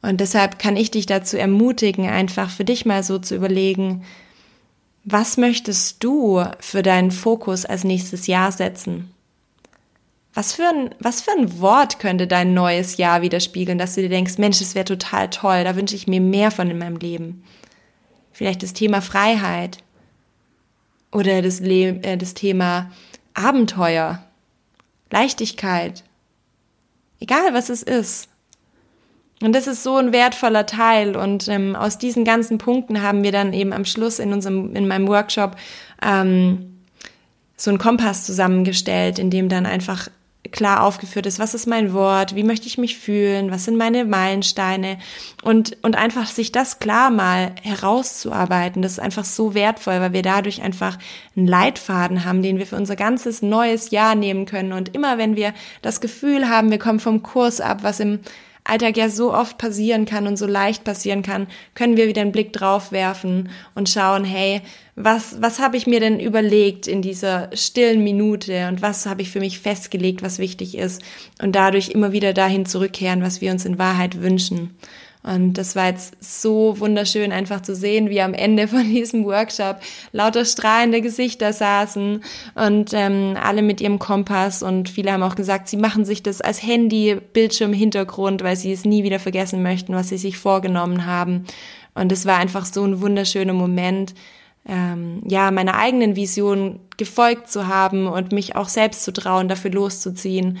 Und 0.00 0.20
deshalb 0.20 0.60
kann 0.60 0.76
ich 0.76 0.92
dich 0.92 1.06
dazu 1.06 1.36
ermutigen, 1.38 2.08
einfach 2.08 2.50
für 2.50 2.64
dich 2.64 2.86
mal 2.86 3.02
so 3.02 3.18
zu 3.18 3.34
überlegen, 3.34 4.04
was 5.04 5.36
möchtest 5.36 6.02
du 6.04 6.44
für 6.60 6.82
deinen 6.82 7.10
Fokus 7.10 7.64
als 7.64 7.84
nächstes 7.84 8.26
Jahr 8.26 8.52
setzen? 8.52 9.12
Was 10.34 10.54
für 10.54 10.66
ein, 10.66 10.94
was 10.98 11.20
für 11.20 11.32
ein 11.32 11.60
Wort 11.60 11.98
könnte 11.98 12.26
dein 12.26 12.54
neues 12.54 12.96
Jahr 12.96 13.20
widerspiegeln, 13.20 13.78
dass 13.78 13.94
du 13.94 14.02
dir 14.02 14.08
denkst, 14.08 14.38
Mensch, 14.38 14.60
das 14.60 14.74
wäre 14.74 14.84
total 14.84 15.28
toll, 15.28 15.64
da 15.64 15.76
wünsche 15.76 15.96
ich 15.96 16.06
mir 16.06 16.20
mehr 16.20 16.50
von 16.50 16.70
in 16.70 16.78
meinem 16.78 16.96
Leben. 16.96 17.44
Vielleicht 18.32 18.62
das 18.62 18.72
Thema 18.72 19.02
Freiheit 19.02 19.78
oder 21.10 21.42
das, 21.42 21.60
Le 21.60 22.00
äh, 22.02 22.16
das 22.16 22.32
Thema 22.32 22.90
Abenteuer, 23.34 24.24
Leichtigkeit. 25.10 26.02
Egal 27.20 27.52
was 27.52 27.68
es 27.68 27.82
ist. 27.82 28.28
Und 29.42 29.54
das 29.54 29.66
ist 29.66 29.82
so 29.82 29.96
ein 29.96 30.12
wertvoller 30.12 30.66
Teil. 30.66 31.16
Und 31.16 31.48
ähm, 31.48 31.76
aus 31.76 31.98
diesen 31.98 32.24
ganzen 32.24 32.58
Punkten 32.58 33.02
haben 33.02 33.22
wir 33.22 33.32
dann 33.32 33.52
eben 33.52 33.72
am 33.72 33.84
Schluss 33.84 34.18
in 34.18 34.32
unserem, 34.32 34.74
in 34.74 34.86
meinem 34.86 35.08
Workshop 35.08 35.56
ähm, 36.00 36.78
so 37.56 37.70
einen 37.70 37.78
Kompass 37.78 38.24
zusammengestellt, 38.24 39.18
in 39.18 39.30
dem 39.30 39.48
dann 39.48 39.66
einfach 39.66 40.08
klar 40.50 40.82
aufgeführt 40.82 41.26
ist, 41.26 41.38
was 41.38 41.54
ist 41.54 41.66
mein 41.66 41.92
Wort, 41.92 42.34
wie 42.34 42.42
möchte 42.42 42.66
ich 42.66 42.76
mich 42.76 42.98
fühlen, 42.98 43.52
was 43.52 43.64
sind 43.64 43.76
meine 43.76 44.04
Meilensteine 44.04 44.98
und, 45.42 45.76
und 45.82 45.96
einfach 45.96 46.26
sich 46.26 46.50
das 46.50 46.80
klar 46.80 47.10
mal 47.10 47.52
herauszuarbeiten, 47.62 48.82
das 48.82 48.92
ist 48.92 48.98
einfach 48.98 49.24
so 49.24 49.54
wertvoll, 49.54 50.00
weil 50.00 50.12
wir 50.12 50.22
dadurch 50.22 50.60
einfach 50.60 50.98
einen 51.36 51.46
Leitfaden 51.46 52.24
haben, 52.24 52.42
den 52.42 52.58
wir 52.58 52.66
für 52.66 52.76
unser 52.76 52.96
ganzes 52.96 53.40
neues 53.40 53.90
Jahr 53.92 54.16
nehmen 54.16 54.44
können 54.44 54.72
und 54.72 54.94
immer 54.94 55.16
wenn 55.16 55.36
wir 55.36 55.54
das 55.80 56.00
Gefühl 56.00 56.48
haben, 56.48 56.70
wir 56.72 56.78
kommen 56.78 57.00
vom 57.00 57.22
Kurs 57.22 57.60
ab, 57.60 57.78
was 57.82 58.00
im 58.00 58.18
Alltag 58.64 58.96
ja 58.96 59.08
so 59.08 59.34
oft 59.34 59.58
passieren 59.58 60.04
kann 60.04 60.26
und 60.26 60.36
so 60.36 60.46
leicht 60.46 60.84
passieren 60.84 61.22
kann, 61.22 61.48
können 61.74 61.96
wir 61.96 62.06
wieder 62.06 62.22
einen 62.22 62.32
Blick 62.32 62.52
drauf 62.52 62.92
werfen 62.92 63.50
und 63.74 63.88
schauen, 63.88 64.24
hey, 64.24 64.62
was, 64.94 65.42
was 65.42 65.58
habe 65.58 65.76
ich 65.76 65.86
mir 65.86 65.98
denn 65.98 66.20
überlegt 66.20 66.86
in 66.86 67.02
dieser 67.02 67.50
stillen 67.54 68.04
Minute 68.04 68.68
und 68.68 68.80
was 68.80 69.06
habe 69.06 69.22
ich 69.22 69.30
für 69.30 69.40
mich 69.40 69.58
festgelegt, 69.58 70.22
was 70.22 70.38
wichtig 70.38 70.76
ist 70.78 71.02
und 71.40 71.56
dadurch 71.56 71.88
immer 71.88 72.12
wieder 72.12 72.32
dahin 72.32 72.64
zurückkehren, 72.64 73.22
was 73.22 73.40
wir 73.40 73.50
uns 73.50 73.64
in 73.64 73.78
Wahrheit 73.78 74.22
wünschen. 74.22 74.76
Und 75.22 75.54
das 75.54 75.76
war 75.76 75.86
jetzt 75.86 76.16
so 76.20 76.80
wunderschön, 76.80 77.30
einfach 77.30 77.60
zu 77.60 77.76
sehen, 77.76 78.10
wie 78.10 78.20
am 78.20 78.34
Ende 78.34 78.66
von 78.66 78.82
diesem 78.88 79.24
Workshop 79.24 79.76
lauter 80.12 80.44
strahlende 80.44 81.00
Gesichter 81.00 81.52
saßen 81.52 82.24
und 82.54 82.90
ähm, 82.92 83.36
alle 83.40 83.62
mit 83.62 83.80
ihrem 83.80 83.98
Kompass. 83.98 84.62
Und 84.62 84.88
viele 84.88 85.12
haben 85.12 85.22
auch 85.22 85.36
gesagt, 85.36 85.68
sie 85.68 85.76
machen 85.76 86.04
sich 86.04 86.22
das 86.22 86.40
als 86.40 86.62
Handy-Bildschirm-Hintergrund, 86.62 88.42
weil 88.42 88.56
sie 88.56 88.72
es 88.72 88.84
nie 88.84 89.04
wieder 89.04 89.20
vergessen 89.20 89.62
möchten, 89.62 89.94
was 89.94 90.08
sie 90.08 90.18
sich 90.18 90.38
vorgenommen 90.38 91.06
haben. 91.06 91.44
Und 91.94 92.10
es 92.10 92.26
war 92.26 92.38
einfach 92.38 92.64
so 92.64 92.84
ein 92.84 93.00
wunderschöner 93.00 93.52
Moment, 93.52 94.14
ähm, 94.66 95.22
ja, 95.26 95.50
meiner 95.50 95.76
eigenen 95.76 96.16
Vision 96.16 96.80
gefolgt 96.96 97.50
zu 97.50 97.66
haben 97.66 98.06
und 98.06 98.32
mich 98.32 98.54
auch 98.54 98.68
selbst 98.68 99.04
zu 99.04 99.12
trauen, 99.12 99.48
dafür 99.48 99.72
loszuziehen. 99.72 100.58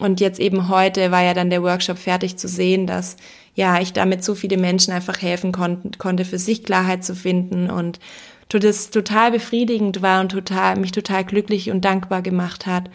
Und 0.00 0.20
jetzt 0.20 0.40
eben 0.40 0.68
heute 0.68 1.10
war 1.10 1.22
ja 1.22 1.34
dann 1.34 1.50
der 1.50 1.62
Workshop 1.62 1.98
fertig 1.98 2.36
zu 2.38 2.48
sehen, 2.48 2.86
dass 2.86 3.16
ja, 3.54 3.80
ich 3.80 3.92
damit 3.92 4.24
so 4.24 4.34
viele 4.34 4.56
Menschen 4.56 4.92
einfach 4.92 5.20
helfen 5.20 5.52
kon 5.52 5.90
konnte, 5.98 6.24
für 6.24 6.38
sich 6.38 6.64
Klarheit 6.64 7.04
zu 7.04 7.14
finden 7.14 7.70
und 7.70 8.00
das 8.48 8.90
total 8.90 9.30
befriedigend 9.30 10.02
war 10.02 10.20
und 10.20 10.32
total, 10.32 10.76
mich 10.76 10.90
total 10.90 11.24
glücklich 11.24 11.70
und 11.70 11.84
dankbar 11.84 12.22
gemacht 12.22 12.66
hat. 12.66 12.90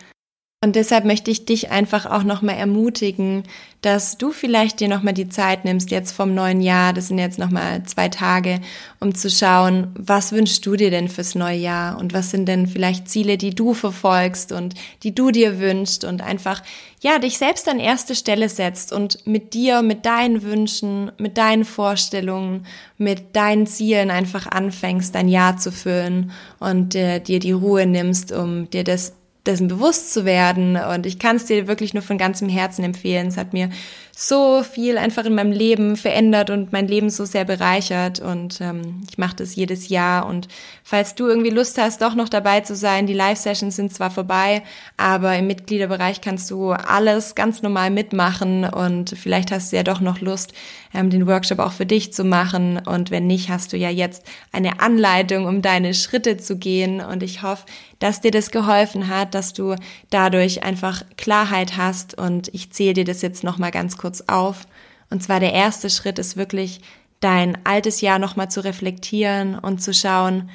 Und 0.61 0.75
deshalb 0.75 1.05
möchte 1.05 1.29
ich 1.29 1.45
dich 1.45 1.69
einfach 1.69 2.07
auch 2.07 2.23
nochmal 2.23 2.55
ermutigen, 2.55 3.43
dass 3.81 4.17
du 4.17 4.31
vielleicht 4.31 4.79
dir 4.79 4.87
nochmal 4.87 5.13
die 5.13 5.29
Zeit 5.29 5.63
nimmst, 5.63 5.91
jetzt 5.91 6.11
vom 6.11 6.33
neuen 6.33 6.59
Jahr, 6.59 6.91
das 6.91 7.09
sind 7.09 7.19
jetzt 7.19 7.37
nochmal 7.37 7.83
zwei 7.83 8.09
Tage, 8.09 8.61
um 8.99 9.13
zu 9.13 9.29
schauen, 9.29 9.93
was 9.95 10.31
wünschst 10.31 10.65
du 10.65 10.75
dir 10.75 10.89
denn 10.89 11.07
fürs 11.07 11.35
neue 11.35 11.57
Jahr? 11.57 11.99
Und 11.99 12.15
was 12.15 12.31
sind 12.31 12.47
denn 12.47 12.65
vielleicht 12.65 13.07
Ziele, 13.07 13.37
die 13.37 13.53
du 13.53 13.75
verfolgst 13.75 14.51
und 14.51 14.73
die 15.03 15.13
du 15.13 15.29
dir 15.29 15.59
wünschst? 15.59 16.03
Und 16.03 16.23
einfach, 16.23 16.63
ja, 16.99 17.19
dich 17.19 17.37
selbst 17.37 17.69
an 17.69 17.79
erste 17.79 18.15
Stelle 18.15 18.49
setzt 18.49 18.91
und 18.91 19.27
mit 19.27 19.53
dir, 19.53 19.83
mit 19.83 20.07
deinen 20.07 20.41
Wünschen, 20.41 21.11
mit 21.19 21.37
deinen 21.37 21.65
Vorstellungen, 21.65 22.65
mit 22.97 23.35
deinen 23.35 23.67
Zielen 23.67 24.09
einfach 24.09 24.47
anfängst, 24.47 25.13
dein 25.13 25.27
Jahr 25.27 25.57
zu 25.57 25.71
füllen 25.71 26.31
und 26.59 26.95
äh, 26.95 27.19
dir 27.19 27.37
die 27.39 27.51
Ruhe 27.51 27.85
nimmst, 27.85 28.31
um 28.31 28.67
dir 28.71 28.83
das 28.83 29.13
dessen 29.45 29.67
bewusst 29.67 30.13
zu 30.13 30.25
werden. 30.25 30.75
Und 30.75 31.05
ich 31.05 31.19
kann 31.19 31.35
es 31.35 31.45
dir 31.45 31.67
wirklich 31.67 31.93
nur 31.93 32.03
von 32.03 32.17
ganzem 32.17 32.49
Herzen 32.49 32.83
empfehlen. 32.83 33.27
Es 33.27 33.37
hat 33.37 33.53
mir 33.53 33.69
so 34.17 34.63
viel 34.63 34.97
einfach 34.97 35.25
in 35.25 35.35
meinem 35.35 35.51
Leben 35.51 35.97
verändert 35.97 36.49
und 36.49 36.71
mein 36.71 36.87
Leben 36.87 37.09
so 37.09 37.25
sehr 37.25 37.43
bereichert. 37.43 38.21
Und 38.21 38.61
ähm, 38.61 39.01
ich 39.09 39.17
mache 39.17 39.35
das 39.35 39.57
jedes 39.57 39.89
Jahr. 39.89 40.25
Und 40.25 40.47
falls 40.85 41.15
du 41.15 41.27
irgendwie 41.27 41.49
Lust 41.49 41.77
hast, 41.77 42.01
doch 42.01 42.15
noch 42.15 42.29
dabei 42.29 42.61
zu 42.61 42.77
sein, 42.77 43.07
die 43.07 43.13
Live-Sessions 43.13 43.75
sind 43.75 43.93
zwar 43.93 44.11
vorbei, 44.11 44.63
aber 44.95 45.35
im 45.35 45.47
Mitgliederbereich 45.47 46.21
kannst 46.21 46.49
du 46.49 46.71
alles 46.71 47.35
ganz 47.35 47.61
normal 47.61 47.91
mitmachen. 47.91 48.63
Und 48.63 49.09
vielleicht 49.09 49.51
hast 49.51 49.73
du 49.73 49.75
ja 49.75 49.83
doch 49.83 49.99
noch 49.99 50.21
Lust, 50.21 50.53
ähm, 50.93 51.09
den 51.09 51.27
Workshop 51.27 51.59
auch 51.59 51.73
für 51.73 51.85
dich 51.85 52.13
zu 52.13 52.23
machen. 52.23 52.77
Und 52.85 53.11
wenn 53.11 53.27
nicht, 53.27 53.49
hast 53.49 53.73
du 53.73 53.77
ja 53.77 53.89
jetzt 53.89 54.23
eine 54.53 54.79
Anleitung, 54.79 55.45
um 55.45 55.61
deine 55.61 55.93
Schritte 55.93 56.37
zu 56.37 56.55
gehen. 56.57 57.01
Und 57.01 57.21
ich 57.21 57.43
hoffe, 57.43 57.65
dass 57.99 58.21
dir 58.21 58.31
das 58.31 58.51
geholfen 58.51 59.09
hat, 59.09 59.35
dass 59.35 59.51
du 59.51 59.75
dadurch 60.09 60.63
einfach 60.63 61.03
Klarheit 61.17 61.75
hast. 61.75 62.17
Und 62.17 62.47
ich 62.53 62.71
zähle 62.71 62.93
dir 62.93 63.03
das 63.03 63.21
jetzt 63.21 63.43
nochmal 63.43 63.71
ganz 63.71 63.97
kurz 63.97 64.04
auf. 64.27 64.67
Und 65.09 65.23
zwar 65.23 65.39
der 65.39 65.53
erste 65.53 65.89
Schritt 65.89 66.19
ist 66.19 66.37
wirklich, 66.37 66.81
dein 67.19 67.57
altes 67.65 68.01
Jahr 68.01 68.19
nochmal 68.19 68.49
zu 68.49 68.63
reflektieren 68.63 69.57
und 69.57 69.81
zu 69.81 69.93
schauen, 69.93 70.49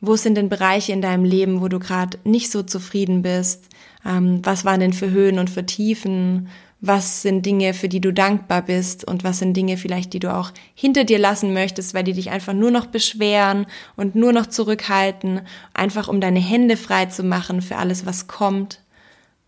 wo 0.00 0.16
sind 0.16 0.36
denn 0.36 0.48
Bereiche 0.48 0.92
in 0.92 1.02
deinem 1.02 1.24
Leben, 1.24 1.60
wo 1.60 1.68
du 1.68 1.78
gerade 1.78 2.18
nicht 2.24 2.50
so 2.50 2.62
zufrieden 2.62 3.22
bist? 3.22 3.64
Ähm, 4.04 4.40
was 4.42 4.64
waren 4.64 4.80
denn 4.80 4.92
für 4.92 5.10
Höhen 5.10 5.38
und 5.38 5.50
für 5.50 5.66
Tiefen? 5.66 6.48
was 6.80 7.22
sind 7.22 7.44
Dinge, 7.44 7.74
für 7.74 7.88
die 7.88 8.00
du 8.00 8.12
dankbar 8.12 8.62
bist 8.62 9.04
und 9.04 9.22
was 9.22 9.38
sind 9.38 9.54
Dinge 9.54 9.76
vielleicht, 9.76 10.12
die 10.12 10.18
du 10.18 10.34
auch 10.34 10.50
hinter 10.74 11.04
dir 11.04 11.18
lassen 11.18 11.52
möchtest, 11.52 11.92
weil 11.92 12.04
die 12.04 12.14
dich 12.14 12.30
einfach 12.30 12.54
nur 12.54 12.70
noch 12.70 12.86
beschweren 12.86 13.66
und 13.96 14.14
nur 14.14 14.32
noch 14.32 14.46
zurückhalten, 14.46 15.42
einfach 15.74 16.08
um 16.08 16.20
deine 16.20 16.40
Hände 16.40 16.76
frei 16.76 17.06
zu 17.06 17.22
machen 17.22 17.60
für 17.60 17.76
alles, 17.76 18.06
was 18.06 18.28
kommt. 18.28 18.80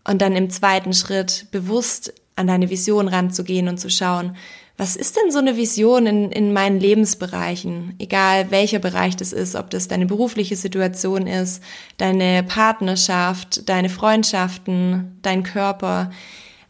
Und 0.03 0.21
dann 0.21 0.35
im 0.35 0.49
zweiten 0.49 0.93
Schritt 0.93 1.47
bewusst 1.51 2.13
an 2.35 2.47
deine 2.47 2.69
Vision 2.69 3.07
ranzugehen 3.07 3.67
und 3.67 3.79
zu 3.79 3.89
schauen, 3.89 4.35
was 4.75 4.95
ist 4.95 5.17
denn 5.17 5.31
so 5.31 5.37
eine 5.37 5.55
Vision 5.55 6.07
in, 6.07 6.31
in 6.31 6.51
meinen 6.51 6.79
Lebensbereichen? 6.79 7.93
Egal 7.99 8.49
welcher 8.49 8.79
Bereich 8.79 9.15
das 9.15 9.31
ist, 9.31 9.55
ob 9.55 9.69
das 9.69 9.87
deine 9.87 10.07
berufliche 10.07 10.55
Situation 10.55 11.27
ist, 11.27 11.61
deine 11.97 12.41
Partnerschaft, 12.41 13.69
deine 13.69 13.89
Freundschaften, 13.89 15.19
dein 15.21 15.43
Körper 15.43 16.09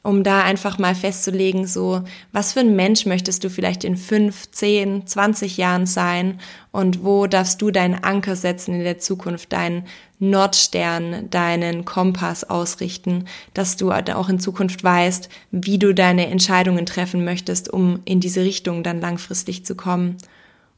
um 0.04 0.24
da 0.24 0.44
einfach 0.44 0.78
mal 0.78 0.96
festzulegen, 0.96 1.66
so, 1.66 2.04
was 2.34 2.54
für 2.54 2.60
ein 2.60 2.76
Mensch 2.76 3.06
möchtest 3.06 3.44
du 3.44 3.50
vielleicht 3.50 3.86
in 3.86 3.96
fünf, 3.96 4.52
zehn, 4.52 5.08
zwanzig 5.08 5.56
Jahren 5.56 5.86
sein 5.86 6.42
und 6.72 7.06
wo 7.06 7.26
darfst 7.26 7.62
du 7.62 7.72
deinen 7.72 8.04
Anker 8.04 8.36
setzen 8.36 8.76
in 8.76 8.84
der 8.84 9.00
Zukunft, 9.00 9.54
deinen 9.54 9.86
Nordstern, 10.20 11.30
deinen 11.30 11.86
Kompass 11.86 12.44
ausrichten, 12.44 13.26
dass 13.54 13.78
du 13.78 13.92
auch 13.92 14.28
in 14.28 14.39
Zukunft 14.39 14.84
weißt, 14.84 15.30
wie 15.52 15.80
du 15.80 15.94
deine 15.94 16.28
Entscheidungen 16.28 16.86
treffen 16.86 17.24
möchtest, 17.24 17.72
um 17.72 18.02
in 18.04 18.20
diese 18.20 18.42
Richtung 18.42 18.84
dann 18.84 19.00
langfristig 19.00 19.66
zu 19.66 19.76
kommen. 19.76 20.18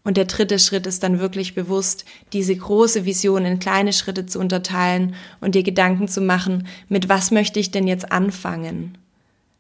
Und 0.04 0.18
der 0.18 0.26
dritte 0.26 0.60
Schritt 0.60 0.86
ist 0.86 1.02
dann 1.02 1.20
wirklich 1.20 1.56
bewusst, 1.56 2.06
diese 2.32 2.56
große 2.56 3.06
Vision 3.06 3.44
in 3.44 3.58
kleine 3.58 3.92
Schritte 3.92 4.28
zu 4.28 4.40
unterteilen 4.40 5.16
und 5.42 5.56
dir 5.56 5.64
Gedanken 5.64 6.08
zu 6.08 6.22
machen, 6.22 6.68
mit 6.90 7.10
was 7.10 7.32
möchte 7.32 7.60
ich 7.60 7.72
denn 7.72 7.88
jetzt 7.88 8.12
anfangen? 8.12 9.00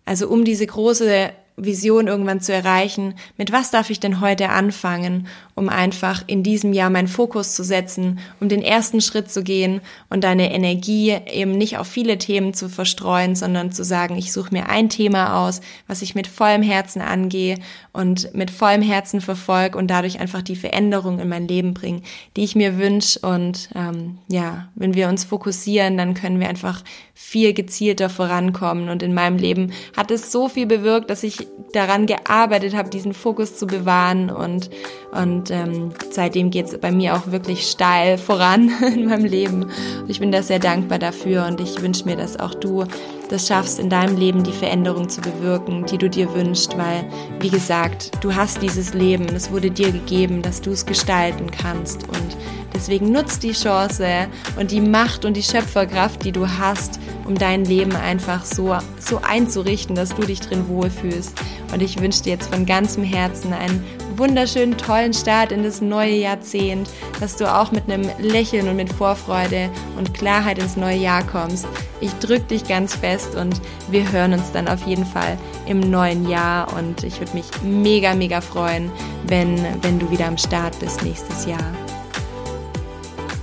Also 0.05 0.29
um 0.29 0.45
diese 0.45 0.65
große 0.65 1.31
Vision 1.57 2.07
irgendwann 2.07 2.41
zu 2.41 2.51
erreichen, 2.53 3.15
mit 3.37 3.51
was 3.51 3.71
darf 3.71 3.89
ich 3.89 4.01
denn 4.01 4.19
heute 4.19 4.49
anfangen, 4.49 5.27
um 5.55 5.69
einfach 5.69 6.23
in 6.27 6.43
diesem 6.43 6.73
Jahr 6.73 6.89
meinen 6.89 7.07
Fokus 7.07 7.55
zu 7.55 7.63
setzen, 7.63 8.19
um 8.41 8.49
den 8.49 8.61
ersten 8.61 8.99
Schritt 8.99 9.31
zu 9.31 9.41
gehen 9.41 9.79
und 10.09 10.25
deine 10.25 10.53
Energie 10.53 11.17
eben 11.31 11.57
nicht 11.57 11.77
auf 11.77 11.87
viele 11.87 12.17
Themen 12.17 12.53
zu 12.53 12.67
verstreuen, 12.67 13.35
sondern 13.35 13.71
zu 13.71 13.85
sagen, 13.85 14.17
ich 14.17 14.33
suche 14.33 14.53
mir 14.53 14.67
ein 14.67 14.89
Thema 14.89 15.45
aus, 15.45 15.61
was 15.87 16.01
ich 16.01 16.13
mit 16.13 16.27
vollem 16.27 16.61
Herzen 16.61 17.01
angehe 17.01 17.57
und 17.95 18.35
mit 18.35 18.51
vollem 18.51 18.81
Herzen 18.81 19.21
verfolge 19.21 19.77
und 19.77 19.87
dadurch 19.87 20.19
einfach 20.19 20.41
die 20.41 20.57
Veränderung 20.57 21.19
in 21.19 21.29
mein 21.29 21.47
Leben 21.47 21.73
bringe, 21.73 22.01
die 22.35 22.43
ich 22.43 22.55
mir 22.55 22.77
wünsche. 22.77 23.19
Und 23.19 23.69
ähm, 23.73 24.17
ja, 24.27 24.67
wenn 24.75 24.93
wir 24.93 25.07
uns 25.07 25.23
fokussieren, 25.23 25.97
dann 25.97 26.13
können 26.13 26.39
wir 26.39 26.49
einfach 26.49 26.83
viel 27.13 27.53
gezielter 27.53 28.09
vorankommen. 28.09 28.89
Und 28.89 29.01
in 29.01 29.13
meinem 29.13 29.37
Leben 29.37 29.71
hat 29.95 30.11
es 30.11 30.31
so 30.31 30.49
viel 30.49 30.65
bewirkt, 30.65 31.09
dass 31.09 31.23
ich 31.23 31.47
daran 31.71 32.05
gearbeitet 32.05 32.75
habe, 32.75 32.89
diesen 32.89 33.13
Fokus 33.13 33.55
zu 33.57 33.65
bewahren. 33.65 34.29
Und, 34.29 34.69
und 35.11 35.49
ähm, 35.49 35.91
seitdem 36.11 36.51
geht 36.51 36.65
es 36.65 36.77
bei 36.77 36.91
mir 36.91 37.15
auch 37.15 37.31
wirklich 37.31 37.69
steil 37.69 38.17
voran 38.17 38.71
in 38.93 39.05
meinem 39.05 39.25
Leben. 39.25 39.63
Und 40.01 40.09
ich 40.09 40.19
bin 40.19 40.33
da 40.33 40.43
sehr 40.43 40.59
dankbar 40.59 40.99
dafür 40.99 41.45
und 41.45 41.61
ich 41.61 41.81
wünsche 41.81 42.03
mir, 42.03 42.17
dass 42.17 42.37
auch 42.37 42.53
du 42.53 42.83
das 43.27 43.47
schaffst, 43.47 43.79
in 43.79 43.89
deinem 43.89 44.17
Leben 44.17 44.43
die 44.43 44.51
Veränderung 44.51 45.09
zu 45.09 45.21
bewirken, 45.21 45.85
die 45.85 45.97
du 45.97 46.09
dir 46.09 46.33
wünschst, 46.33 46.77
weil, 46.77 47.05
wie 47.39 47.49
gesagt, 47.49 48.11
du 48.21 48.33
hast 48.33 48.61
dieses 48.61 48.93
Leben, 48.93 49.25
es 49.35 49.51
wurde 49.51 49.71
dir 49.71 49.91
gegeben, 49.91 50.41
dass 50.41 50.61
du 50.61 50.71
es 50.71 50.85
gestalten 50.85 51.49
kannst. 51.51 52.07
Und 52.07 52.37
deswegen 52.73 53.11
nutzt 53.11 53.43
die 53.43 53.53
Chance 53.53 54.27
und 54.59 54.71
die 54.71 54.81
Macht 54.81 55.25
und 55.25 55.35
die 55.35 55.43
Schöpferkraft, 55.43 56.23
die 56.23 56.31
du 56.31 56.47
hast, 56.47 56.99
um 57.25 57.35
dein 57.35 57.65
Leben 57.65 57.95
einfach 57.95 58.45
so, 58.45 58.77
so 58.99 59.21
einzurichten, 59.21 59.95
dass 59.95 60.15
du 60.15 60.23
dich 60.23 60.41
drin 60.41 60.67
wohlfühlst. 60.67 61.33
Und 61.73 61.81
ich 61.81 61.99
wünsche 61.99 62.23
dir 62.23 62.33
jetzt 62.33 62.53
von 62.53 62.65
ganzem 62.65 63.03
Herzen 63.03 63.53
einen 63.53 63.83
wunderschönen, 64.17 64.77
tollen 64.77 65.13
Start 65.13 65.51
in 65.51 65.63
das 65.63 65.81
neue 65.81 66.15
Jahrzehnt, 66.15 66.89
dass 67.19 67.35
du 67.35 67.51
auch 67.51 67.71
mit 67.71 67.89
einem 67.89 68.09
Lächeln 68.19 68.67
und 68.67 68.75
mit 68.75 68.91
Vorfreude 68.91 69.69
und 69.97 70.13
Klarheit 70.13 70.59
ins 70.59 70.77
neue 70.77 70.97
Jahr 70.97 71.23
kommst. 71.23 71.67
Ich 72.01 72.13
drücke 72.13 72.45
dich 72.45 72.67
ganz 72.67 72.95
fest 72.95 73.35
und 73.35 73.61
wir 73.89 74.09
hören 74.11 74.33
uns 74.33 74.51
dann 74.51 74.67
auf 74.67 74.85
jeden 74.85 75.05
Fall 75.05 75.37
im 75.65 75.79
neuen 75.79 76.29
Jahr 76.29 76.71
und 76.77 77.03
ich 77.03 77.19
würde 77.19 77.33
mich 77.33 77.45
mega, 77.63 78.13
mega 78.13 78.41
freuen, 78.41 78.91
wenn, 79.27 79.57
wenn 79.81 79.99
du 79.99 80.09
wieder 80.11 80.27
am 80.27 80.37
Start 80.37 80.77
bist 80.79 81.03
nächstes 81.03 81.45
Jahr. 81.45 81.84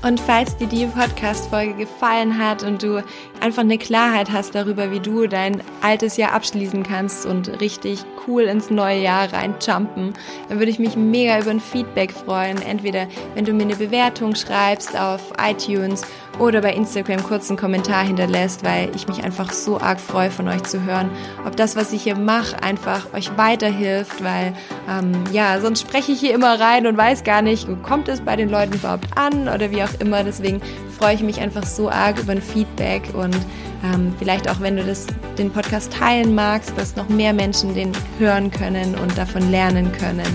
Und 0.02 0.18
falls 0.18 0.56
dir 0.56 0.66
die 0.66 0.86
Podcast-Folge 0.86 1.74
gefallen 1.74 2.36
hat 2.36 2.64
und 2.64 2.82
du 2.82 3.04
einfach 3.40 3.62
eine 3.62 3.78
Klarheit 3.78 4.32
hast 4.32 4.52
darüber, 4.52 4.90
wie 4.90 4.98
du 4.98 5.28
dein 5.28 5.62
altes 5.80 6.16
Jahr 6.16 6.32
abschließen 6.32 6.82
kannst 6.82 7.24
und 7.24 7.60
richtig 7.60 8.00
cool 8.26 8.42
ins 8.42 8.68
neue 8.68 9.00
Jahr 9.00 9.32
reinjumpen, 9.32 10.12
dann 10.48 10.58
würde 10.58 10.72
ich 10.72 10.80
mich 10.80 10.96
mega 10.96 11.38
über 11.38 11.52
ein 11.52 11.60
Feedback 11.60 12.10
freuen. 12.10 12.60
Entweder 12.62 13.06
wenn 13.34 13.44
du 13.44 13.52
mir 13.52 13.62
eine 13.62 13.76
Bewertung 13.76 14.34
schreibst 14.34 14.98
auf 14.98 15.20
iTunes 15.38 16.02
oder 16.38 16.60
bei 16.60 16.72
Instagram 16.72 17.22
kurz 17.22 17.48
einen 17.50 17.58
Kommentar 17.58 18.04
hinterlässt, 18.04 18.64
weil 18.64 18.90
ich 18.94 19.06
mich 19.08 19.22
einfach 19.22 19.52
so 19.52 19.80
arg 19.80 20.00
freue, 20.00 20.30
von 20.30 20.48
euch 20.48 20.62
zu 20.64 20.82
hören, 20.84 21.10
ob 21.46 21.56
das, 21.56 21.76
was 21.76 21.92
ich 21.92 22.02
hier 22.02 22.16
mache, 22.16 22.62
einfach 22.62 23.12
euch 23.12 23.36
weiterhilft, 23.36 24.22
weil 24.24 24.54
ähm, 24.88 25.12
ja, 25.32 25.60
sonst 25.60 25.82
spreche 25.82 26.12
ich 26.12 26.20
hier 26.20 26.34
immer 26.34 26.58
rein 26.58 26.86
und 26.86 26.96
weiß 26.96 27.24
gar 27.24 27.42
nicht, 27.42 27.68
kommt 27.82 28.08
es 28.08 28.20
bei 28.20 28.36
den 28.36 28.48
Leuten 28.48 28.74
überhaupt 28.74 29.06
an 29.16 29.48
oder 29.48 29.70
wie 29.70 29.82
auch 29.82 30.00
immer. 30.00 30.24
Deswegen 30.24 30.60
freue 30.98 31.14
ich 31.14 31.22
mich 31.22 31.40
einfach 31.40 31.66
so 31.66 31.90
arg 31.90 32.18
über 32.18 32.32
ein 32.32 32.42
Feedback 32.42 33.02
und 33.14 33.36
ähm, 33.84 34.14
vielleicht 34.18 34.48
auch, 34.48 34.60
wenn 34.60 34.76
du 34.76 34.84
das, 34.84 35.06
den 35.38 35.50
Podcast 35.50 35.92
teilen 35.92 36.34
magst, 36.34 36.72
dass 36.76 36.94
noch 36.96 37.08
mehr 37.08 37.32
Menschen 37.32 37.74
den 37.74 37.92
hören 38.18 38.50
können 38.50 38.94
und 38.94 39.16
davon 39.18 39.50
lernen 39.50 39.90
können. 39.92 40.26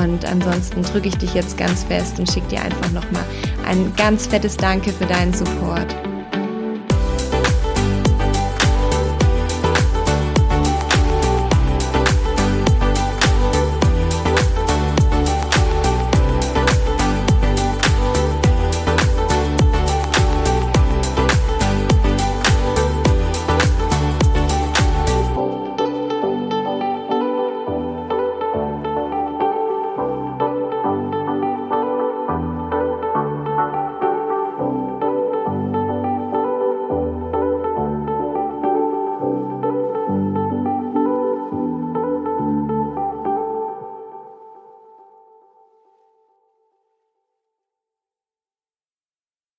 Und 0.00 0.24
ansonsten 0.24 0.82
drücke 0.82 1.08
ich 1.08 1.18
dich 1.18 1.34
jetzt 1.34 1.56
ganz 1.56 1.84
fest 1.84 2.18
und 2.18 2.30
schicke 2.30 2.48
dir 2.48 2.62
einfach 2.62 2.90
nochmal 2.92 3.24
ein 3.64 3.94
ganz 3.96 4.26
fettes 4.26 4.56
Danke 4.56 4.92
für 4.92 5.06
deinen 5.06 5.32
Support. 5.32 6.13